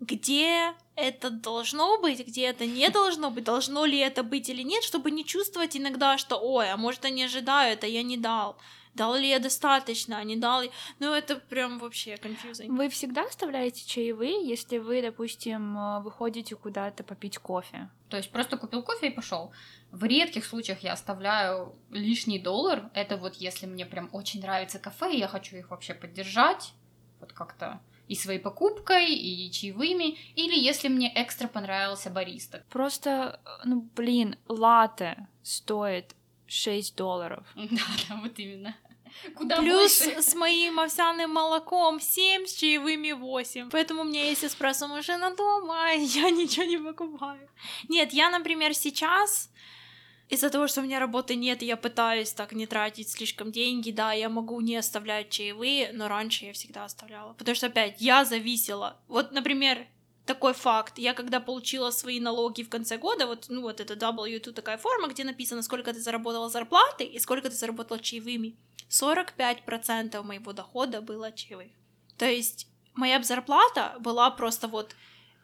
[0.00, 4.82] где это должно быть, где это не должно быть, должно ли это быть или нет,
[4.84, 8.56] чтобы не чувствовать иногда, что, ой, а может они ожидают, а я не дал.
[8.94, 10.70] Дал ли я достаточно, а не дал ли...
[10.98, 12.68] Ну, это прям вообще confusing.
[12.68, 17.88] Вы всегда оставляете чаевые, если вы, допустим, э, выходите куда-то попить кофе?
[18.10, 19.52] То есть просто купил кофе и пошел.
[19.90, 22.90] В редких случаях я оставляю лишний доллар.
[22.92, 26.74] Это вот если мне прям очень нравится кафе, и я хочу их вообще поддержать,
[27.20, 32.62] вот как-то и своей покупкой, и чаевыми, или если мне экстра понравился бариста.
[32.68, 36.14] Просто, э, ну, блин, латте стоит
[36.52, 37.44] 6 долларов.
[37.54, 38.76] Да, да, вот именно.
[39.34, 40.22] Куда Плюс больше.
[40.22, 43.70] с моим овсяным молоком 7, с чаевыми 8.
[43.70, 47.48] Поэтому у меня есть эспрессо машина дома, и я ничего не покупаю.
[47.88, 49.50] Нет, я, например, сейчас
[50.28, 53.90] из-за того, что у меня работы нет, и я пытаюсь так не тратить слишком деньги,
[53.90, 57.34] да, я могу не оставлять чаевые, но раньше я всегда оставляла.
[57.34, 58.96] Потому что, опять, я зависела.
[59.08, 59.86] Вот, например,
[60.26, 60.98] такой факт.
[60.98, 65.08] Я когда получила свои налоги в конце года, вот, ну, вот это W2 такая форма,
[65.08, 68.56] где написано, сколько ты заработала зарплаты и сколько ты заработала чаевыми.
[68.90, 71.70] 45% моего дохода было чаевых.
[72.18, 74.94] То есть моя зарплата была просто вот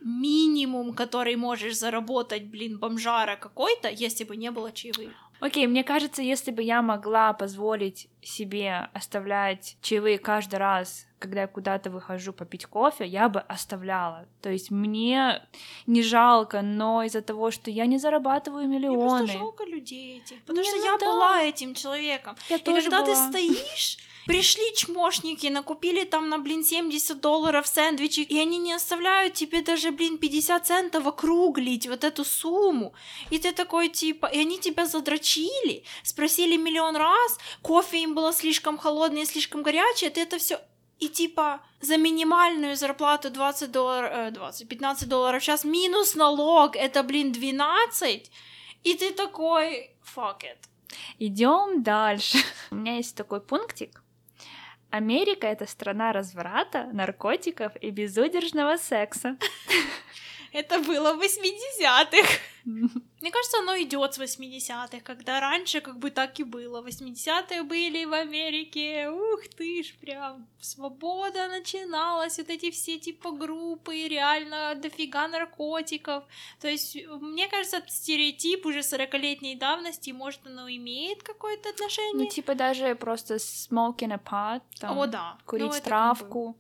[0.00, 5.12] минимум, который можешь заработать, блин, бомжара какой-то, если бы не было чаевых.
[5.40, 11.46] Окей, мне кажется, если бы я могла позволить себе оставлять чаевые каждый раз, когда я
[11.46, 14.26] куда-то выхожу попить кофе, я бы оставляла.
[14.42, 15.42] То есть мне
[15.86, 20.40] не жалко, но из-за того, что я не зарабатываю Мне миллионы, просто жалко людей этих,
[20.42, 21.06] потому Не, что ну я да.
[21.06, 22.36] была этим человеком.
[22.48, 23.28] я И тоже когда ты была.
[23.28, 23.98] стоишь,
[24.28, 29.90] пришли чмошники, накупили там на, блин, 70 долларов сэндвичи, и они не оставляют тебе даже,
[29.90, 32.92] блин, 50 центов округлить вот эту сумму.
[33.30, 38.76] И ты такой, типа, и они тебя задрочили, спросили миллион раз, кофе им было слишком
[38.76, 40.60] холодное, слишком горячее, ты это все
[41.00, 46.76] и типа за минимальную зарплату 20 долларов, э, 20, 15 долларов в час минус налог,
[46.76, 48.30] это, блин, 12,
[48.84, 50.58] и ты такой, fuck it.
[51.18, 52.38] Идем дальше.
[52.70, 54.02] У меня есть такой пунктик.
[54.90, 59.36] Америка это страна разврата, наркотиков и безудержного секса.
[60.58, 62.28] Это было в 80-х.
[63.20, 66.82] Мне кажется, оно идет с 80-х, когда раньше как бы так и было.
[66.82, 74.08] 80-е были в Америке, ух ты ж, прям свобода начиналась, вот эти все типа группы,
[74.08, 76.24] реально дофига наркотиков.
[76.60, 82.24] То есть, мне кажется, стереотип уже 40-летней давности, может, оно имеет какое-то отношение?
[82.24, 85.38] Ну, типа даже просто smoking a pot, там, О, да.
[85.46, 86.58] курить Ну, это как бы- травку.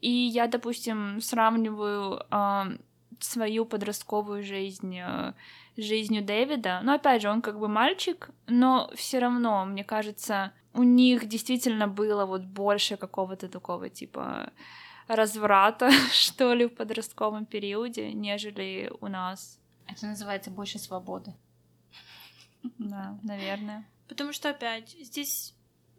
[0.00, 2.68] И я, допустим, сравниваю а,
[3.20, 5.34] свою подростковую жизнь э,
[5.76, 6.80] жизнью Дэвида.
[6.82, 11.88] Но опять же, он как бы мальчик, но все равно, мне кажется, у них действительно
[11.88, 14.52] было вот больше какого-то такого типа
[15.06, 19.60] разврата, что ли, в подростковом периоде, нежели у нас.
[19.86, 21.34] Это называется больше свободы.
[22.78, 23.88] Да, наверное.
[24.08, 25.54] Потому что, опять, здесь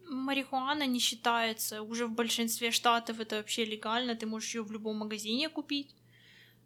[0.08, 1.82] марихуана не считается.
[1.82, 5.94] Уже в большинстве штатов это вообще легально, ты можешь ее в любом магазине купить.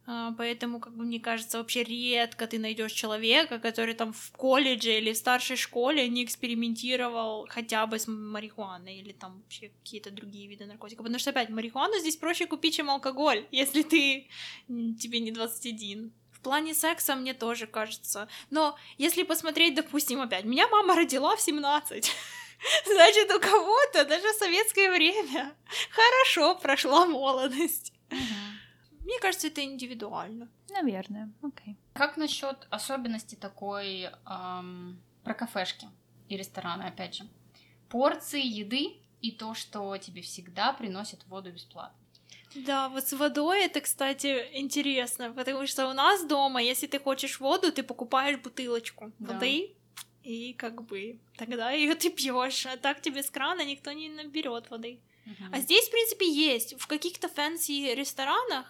[0.07, 4.98] А, Поэтому, как бы мне кажется, вообще редко ты найдешь человека, который там в колледже
[4.98, 10.46] или в старшей школе не экспериментировал хотя бы с марихуаной или там вообще какие-то другие
[10.46, 11.05] виды наркотиков.
[11.05, 14.28] Потому что опять марихуану здесь проще купить, чем алкоголь, если ты
[14.68, 16.12] тебе не 21.
[16.32, 18.28] В плане секса мне тоже кажется.
[18.50, 22.12] Но если посмотреть, допустим, опять, меня мама родила в 17.
[22.86, 25.55] Значит, у кого-то даже в советское время
[25.90, 27.94] хорошо прошла молодость.
[29.05, 30.48] Мне кажется, это индивидуально.
[30.70, 31.76] Наверное, окей.
[31.92, 35.88] Как насчет особенности такой ам, про кафешки
[36.28, 37.24] и рестораны, опять же?
[37.88, 41.98] Порции еды и то, что тебе всегда приносят воду бесплатно.
[42.55, 47.40] Да, вот с водой это, кстати, интересно, потому что у нас дома, если ты хочешь
[47.40, 49.34] воду, ты покупаешь бутылочку Да.
[49.34, 49.74] воды,
[50.22, 54.70] и как бы тогда ее ты пьешь, а так тебе с крана никто не наберет
[54.70, 55.00] воды.
[55.53, 56.75] А здесь, в принципе, есть.
[56.79, 58.66] В каких-то fancy ресторанах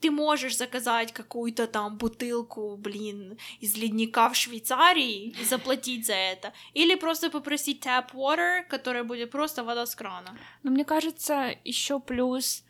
[0.00, 6.52] ты можешь заказать какую-то там бутылку, блин, из ледника в Швейцарии и заплатить за это.
[6.74, 10.36] Или просто попросить tap water, которая будет просто вода с крана.
[10.62, 12.64] Но мне кажется, еще плюс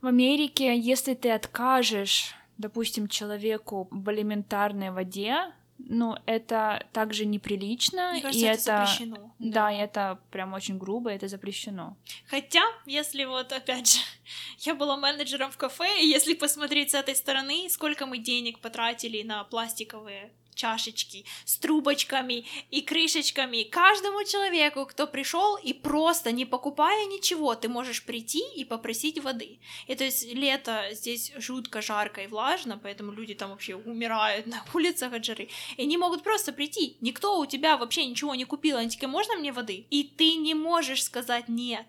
[0.00, 5.52] в Америке, если ты откажешь, допустим, человеку в элементарной воде,
[5.88, 8.86] ну, это также неприлично, Мне и кажется, это это...
[8.86, 9.34] запрещено.
[9.38, 11.96] Да, и это прям очень грубо, это запрещено.
[12.28, 13.98] Хотя, если вот, опять же,
[14.60, 19.22] я была менеджером в кафе, и если посмотреть с этой стороны, сколько мы денег потратили
[19.22, 23.64] на пластиковые чашечки с трубочками и крышечками.
[23.64, 29.58] Каждому человеку, кто пришел и просто не покупая ничего, ты можешь прийти и попросить воды.
[29.86, 34.64] И то есть лето здесь жутко жарко и влажно, поэтому люди там вообще умирают на
[34.72, 35.48] улицах от жары.
[35.76, 36.96] И они могут просто прийти.
[37.00, 38.76] Никто у тебя вообще ничего не купил.
[38.76, 39.86] Они такие, можно мне воды?
[39.90, 41.86] И ты не можешь сказать нет.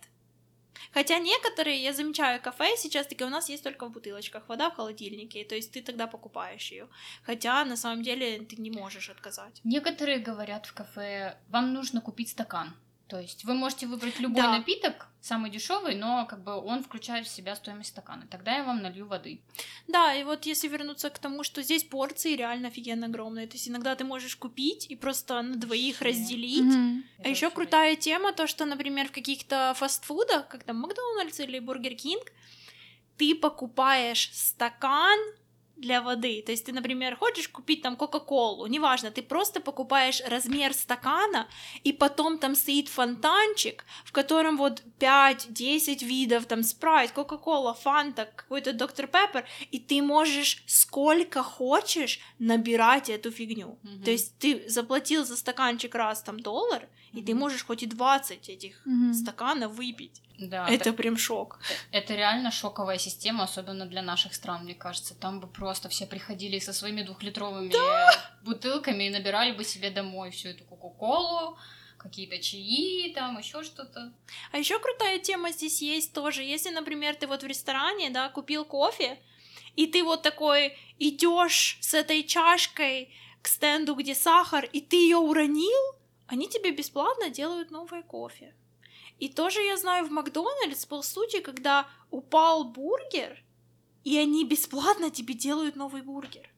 [0.94, 4.76] Хотя некоторые, я замечаю, кафе сейчас таки у нас есть только в бутылочках, вода в
[4.76, 6.88] холодильнике, то есть ты тогда покупаешь ее.
[7.24, 9.62] Хотя на самом деле ты не можешь отказать.
[9.64, 12.76] Некоторые говорят в кафе, вам нужно купить стакан.
[13.08, 14.52] То есть вы можете выбрать любой Да.
[14.58, 18.26] напиток, самый дешевый, но как бы он включает в себя стоимость стакана.
[18.32, 19.42] Тогда я вам налью воды.
[19.88, 23.68] Да, и вот если вернуться к тому, что здесь порции реально офигенно огромные, то есть
[23.68, 26.20] иногда ты можешь купить и просто на двоих Вообще.
[26.20, 26.64] разделить.
[26.76, 27.04] Мгм.
[27.24, 31.96] А еще крутая тема, то, что, например, в каких-то фастфудах, как там Макдональдс или Бургер
[31.96, 32.32] Кинг,
[33.18, 35.20] ты покупаешь стакан
[35.78, 36.42] для воды.
[36.46, 41.48] То есть ты, например, хочешь купить там Кока-Колу, неважно, ты просто покупаешь размер стакана,
[41.84, 48.74] и потом там стоит фонтанчик, в котором вот 5-10 видов, там спрайт, Кока-Кола, Фанта, какой-то
[48.74, 53.78] Доктор Пеппер, и ты можешь сколько хочешь набирать эту фигню.
[53.84, 54.04] Мгм.
[54.04, 58.50] То есть ты заплатил за стаканчик раз там доллар, и ты можешь хоть и 20
[58.50, 59.14] этих Мгм.
[59.14, 60.22] стаканов выпить.
[60.38, 60.94] Да, Это это...
[60.94, 61.60] прям шок.
[61.92, 65.16] это реально шоковая система, особенно для наших стран, мне кажется.
[65.16, 67.72] Там бы просто все приходили со своими двухлитровыми
[68.44, 71.58] бутылками и набирали бы себе домой всю эту Кока-Колу,
[71.98, 74.14] какие-то чаи, там еще что-то.
[74.52, 76.44] А еще крутая тема здесь есть тоже.
[76.44, 79.18] Если, например, ты вот в ресторане, да, купил кофе,
[79.76, 85.18] и ты вот такой идешь с этой чашкой к стенду, где сахар, и ты ее
[85.18, 85.96] уронил,
[86.28, 88.54] они тебе бесплатно делают новое кофе.
[89.20, 93.44] И тоже я знаю в Макдональдс был случай, когда упал бургер,
[94.04, 96.50] и они бесплатно тебе делают новый бургер.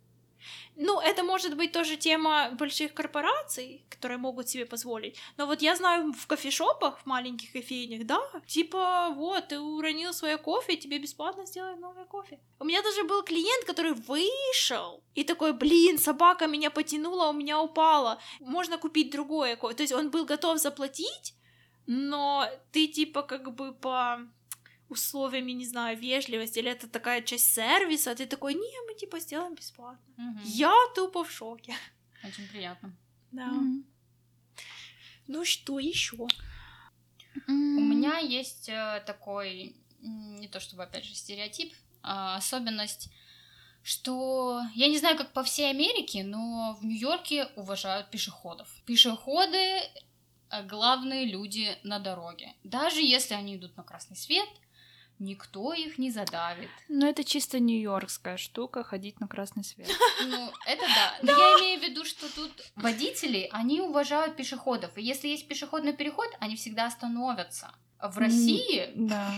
[0.76, 5.18] Ну, это может быть тоже тема больших корпораций, которые могут себе позволить.
[5.36, 10.38] Но вот я знаю в кофешопах, в маленьких кофейнях, да, типа, вот, ты уронил свое
[10.38, 12.40] кофе, тебе бесплатно сделают новое кофе.
[12.60, 17.60] У меня даже был клиент, который вышел и такой, блин, собака меня потянула, у меня
[17.60, 19.76] упала, можно купить другое кофе.
[19.76, 21.34] То есть он был готов заплатить,
[21.88, 24.20] но ты типа как бы по
[24.90, 29.56] условиями, не знаю, вежливости, или это такая часть сервиса, ты такой, не, мы типа сделаем
[29.56, 30.14] бесплатно.
[30.18, 30.42] Мгм.
[30.44, 31.76] Я тупо в шоке.
[32.24, 32.96] Очень приятно.
[33.32, 33.48] Да.
[33.48, 33.86] Мгм.
[35.28, 36.28] Ну что еще?
[37.48, 43.10] У меня есть э, такой, не то чтобы, опять же, стереотип, а особенность,
[43.84, 48.70] что я не знаю, как по всей Америке, но в Нью-Йорке уважают пешеходов.
[48.86, 49.82] Пешеходы
[50.64, 52.54] главные люди на дороге.
[52.64, 54.48] Даже если они идут на красный свет,
[55.20, 56.70] никто их не задавит.
[56.90, 59.90] Ну, это чисто нью-йоркская штука, ходить на красный свет.
[60.26, 61.18] Ну, это да.
[61.22, 64.98] Но я имею в виду, что тут водители, они уважают пешеходов.
[64.98, 67.72] И если есть пешеходный переход, они всегда остановятся.
[68.00, 69.32] А в России Да.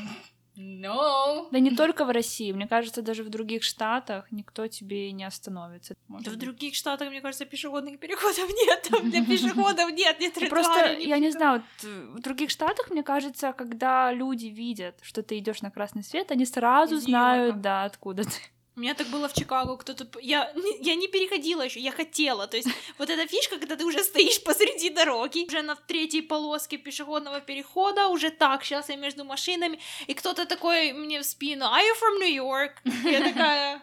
[0.60, 1.48] No.
[1.52, 5.96] Да не только в России, мне кажется, даже в других штатах никто тебе не остановится.
[6.10, 8.90] Может Да в других штатах, мне кажется, пешеходных переходов нет.
[8.92, 12.90] Там для пешеходов нет, нет тротуара, Просто, я не знаю, вот, э, в других штатах,
[12.90, 17.86] мне кажется, когда люди видят, что ты идешь на красный свет, они сразу знают, да,
[17.86, 18.32] откуда ты.
[18.76, 20.08] У меня так было в Чикаго, кто-то...
[20.22, 22.48] Я, я не переходила еще, я хотела.
[22.48, 26.78] То есть вот эта фишка, когда ты уже стоишь посреди дороги, уже на третьей полоске
[26.78, 31.82] пешеходного перехода, уже так, сейчас я между машинами, и кто-то такой мне в спину, are
[31.82, 32.72] you from New York?
[33.04, 33.82] Я такая,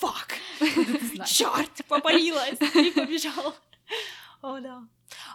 [0.00, 3.54] fuck, черт, попалилась и побежала.
[4.40, 4.82] О, да.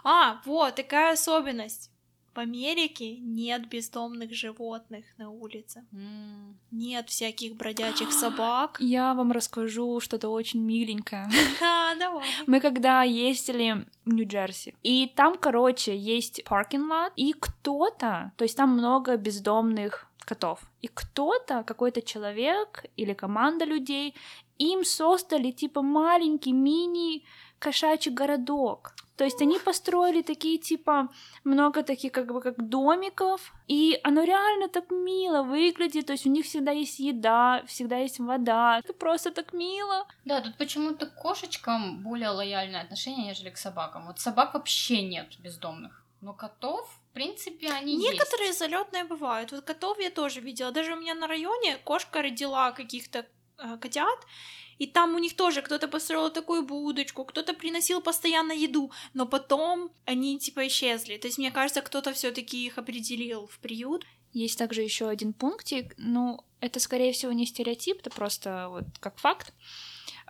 [0.02, 1.90] А, вот, такая особенность.
[2.34, 5.84] В Америке нет бездомных животных на улице.
[5.92, 6.58] М.
[6.70, 8.78] Нет всяких бродячих собак.
[8.80, 11.28] Я вам расскажу что-то очень миленькое.
[11.60, 12.24] Да, давай.
[12.46, 18.56] Мы когда ездили в Нью-Джерси, и там, короче, есть паркинг лот, и кто-то, то есть
[18.56, 24.14] там много бездомных котов, и кто-то, какой-то человек или команда людей,
[24.58, 27.24] им создали типа маленький мини
[27.64, 28.94] кошачий городок.
[29.16, 31.08] То есть они построили такие типа
[31.44, 36.30] много таких как бы как домиков, и оно реально так мило выглядит, то есть у
[36.30, 40.06] них всегда есть еда, всегда есть вода, это просто так мило.
[40.24, 44.06] Да, тут почему-то к кошечкам более лояльное отношение, нежели к собакам.
[44.06, 46.04] Вот собак вообще нет бездомных.
[46.20, 49.52] Но котов, в принципе, они Некоторые залетные бывают.
[49.52, 50.72] Вот котов я тоже видела.
[50.72, 53.26] Даже у меня на районе кошка родила каких-то
[53.58, 54.18] э, котят,
[54.78, 59.90] и там у них тоже кто-то построил такую будочку, кто-то приносил постоянно еду, но потом
[60.04, 61.16] они типа исчезли.
[61.16, 64.04] То есть мне кажется, кто-то все-таки их определил в приют.
[64.32, 69.18] Есть также еще один пунктик, ну, это, скорее всего, не стереотип, это просто вот как
[69.18, 69.52] факт.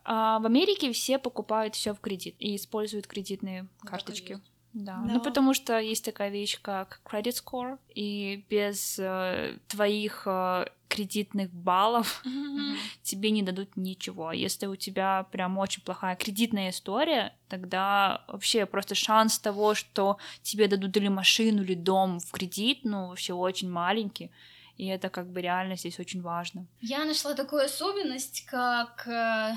[0.04, 4.32] А, в Америке все покупают все в кредит и используют кредитные Так и акарточки.
[4.32, 4.42] есть.
[4.74, 5.00] Да.
[5.06, 5.14] Да.
[5.14, 11.50] ну потому что есть такая вещь, как credit score, и без э, твоих э, кредитных
[11.52, 12.76] баллов Мгм.
[13.02, 14.28] тебе не дадут ничего.
[14.28, 20.18] А Если у тебя прям очень плохая кредитная история, тогда вообще просто шанс того, что
[20.42, 24.30] тебе дадут или машину, или дом в кредит, ну, вообще очень маленький.
[24.76, 26.66] И это как бы реально здесь очень важно.
[26.80, 29.54] Я нашла такую особенность, как э,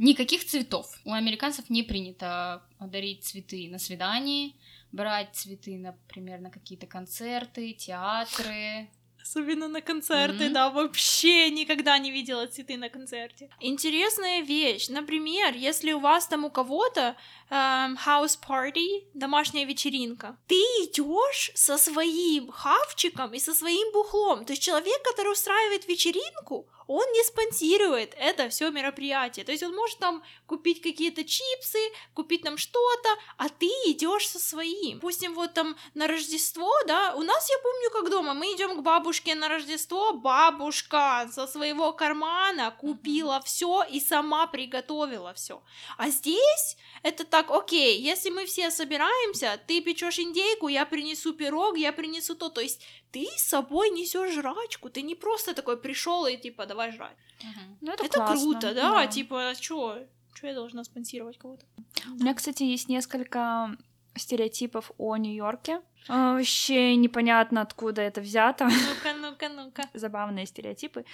[0.00, 0.86] никаких цветов.
[1.04, 4.54] У американцев не принято дарить цветы на свидании,
[4.92, 8.88] брать цветы, например, на какие-то концерты, театры.
[9.22, 10.52] Особенно на концерты, Мгм.
[10.54, 13.50] да, вообще никогда не видела цветы на концерте.
[13.60, 17.14] Интересная вещь, например, если у вас там у кого-то
[17.50, 24.44] эм, house party, домашняя вечеринка, ты идешь со своим хавчиком и со своим бухлом.
[24.46, 29.44] То есть человек, который устраивает вечеринку, он не спонсирует это все мероприятие.
[29.44, 31.78] То есть он может там купить какие-то чипсы,
[32.14, 34.94] купить там что-то, а ты идешь со своим.
[34.96, 38.82] Допустим, вот там на Рождество, да, у нас, я помню, как дома, мы идем к
[38.82, 45.62] бабушке на Рождество, бабушка со своего кармана купила все и сама приготовила все.
[45.96, 51.76] А здесь это так, окей, если мы все собираемся, ты печешь индейку, я принесу пирог,
[51.76, 52.82] я принесу то, то есть
[53.12, 57.16] ты с собой несешь жрачку, ты не просто такой пришел и типа давай жрать.
[57.42, 57.78] Мгм.
[57.80, 59.98] Ну, это, Это, классно, круто, да, типа, чё,
[60.34, 61.64] чё я должна спонсировать кого-то?
[62.06, 63.76] У меня, кстати, есть несколько
[64.16, 65.80] стереотипов о Нью-Йорке.
[66.08, 68.64] А, Вообще непонятно, откуда это взято.
[68.68, 69.82] Ну-ка, ну-ка, ну-ка.
[69.94, 71.04] Забавные стереотипы.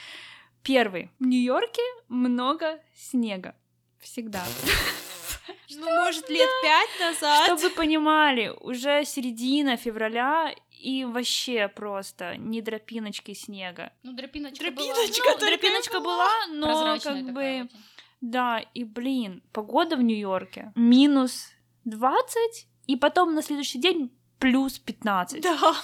[0.62, 1.10] Первый.
[1.18, 3.54] В Нью-Йорке много снега.
[4.00, 4.44] Всегда.
[5.70, 7.44] Ну, может, лет пять назад.
[7.44, 13.92] Чтобы вы понимали, уже середина февраля и вообще просто не дропиночки снега.
[14.02, 15.34] Ну, дропиночка, Дропиночка была.
[15.34, 17.40] Ну, дропиночка была, но Прозрачная как бы...
[17.40, 17.70] очень.
[18.20, 21.50] Да, и блин, погода в Нью-Йорке минус
[21.84, 25.42] 20, и потом на следующий день плюс 15.
[25.42, 25.74] Да.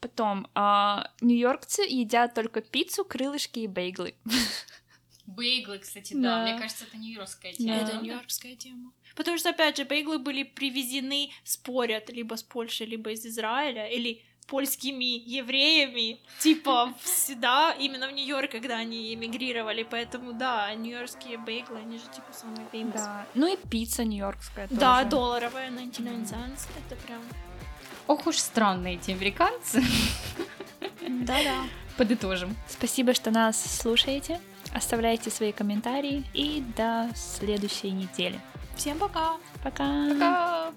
[0.00, 4.14] Потом а, нью-йоркцы едят только пиццу, крылышки и бейглы.
[5.28, 6.36] Бейглы, кстати, Да.
[6.36, 6.42] да.
[6.42, 7.68] Мне кажется, это нью-йоркская тема.
[7.68, 7.88] Да.
[7.88, 8.92] Это нью-йоркская тема.
[9.14, 14.22] Потому что, опять же, бейглы были привезены, спорят, либо с Польши, либо из Израиля, или
[14.46, 21.98] польскими евреями, типа, всегда именно в Нью-Йорк, когда они эмигрировали, поэтому, да, нью-йоркские бейглы, они
[21.98, 22.94] же, типа, самые famous.
[22.94, 23.26] Да.
[23.34, 24.80] Ну и пицца нью-йоркская тоже.
[24.80, 27.20] Да, долларовая, 99 cents, это прям...
[28.06, 29.84] Ох уж странные эти американцы.
[31.06, 31.64] Да-да.
[31.98, 32.56] Подытожим.
[32.68, 34.40] Спасибо, что нас слушаете.
[34.74, 38.38] Оставляйте свои комментарии и до следующей недели.
[38.76, 39.36] Всем пока!
[39.62, 40.08] Пока!
[40.08, 40.72] Пока!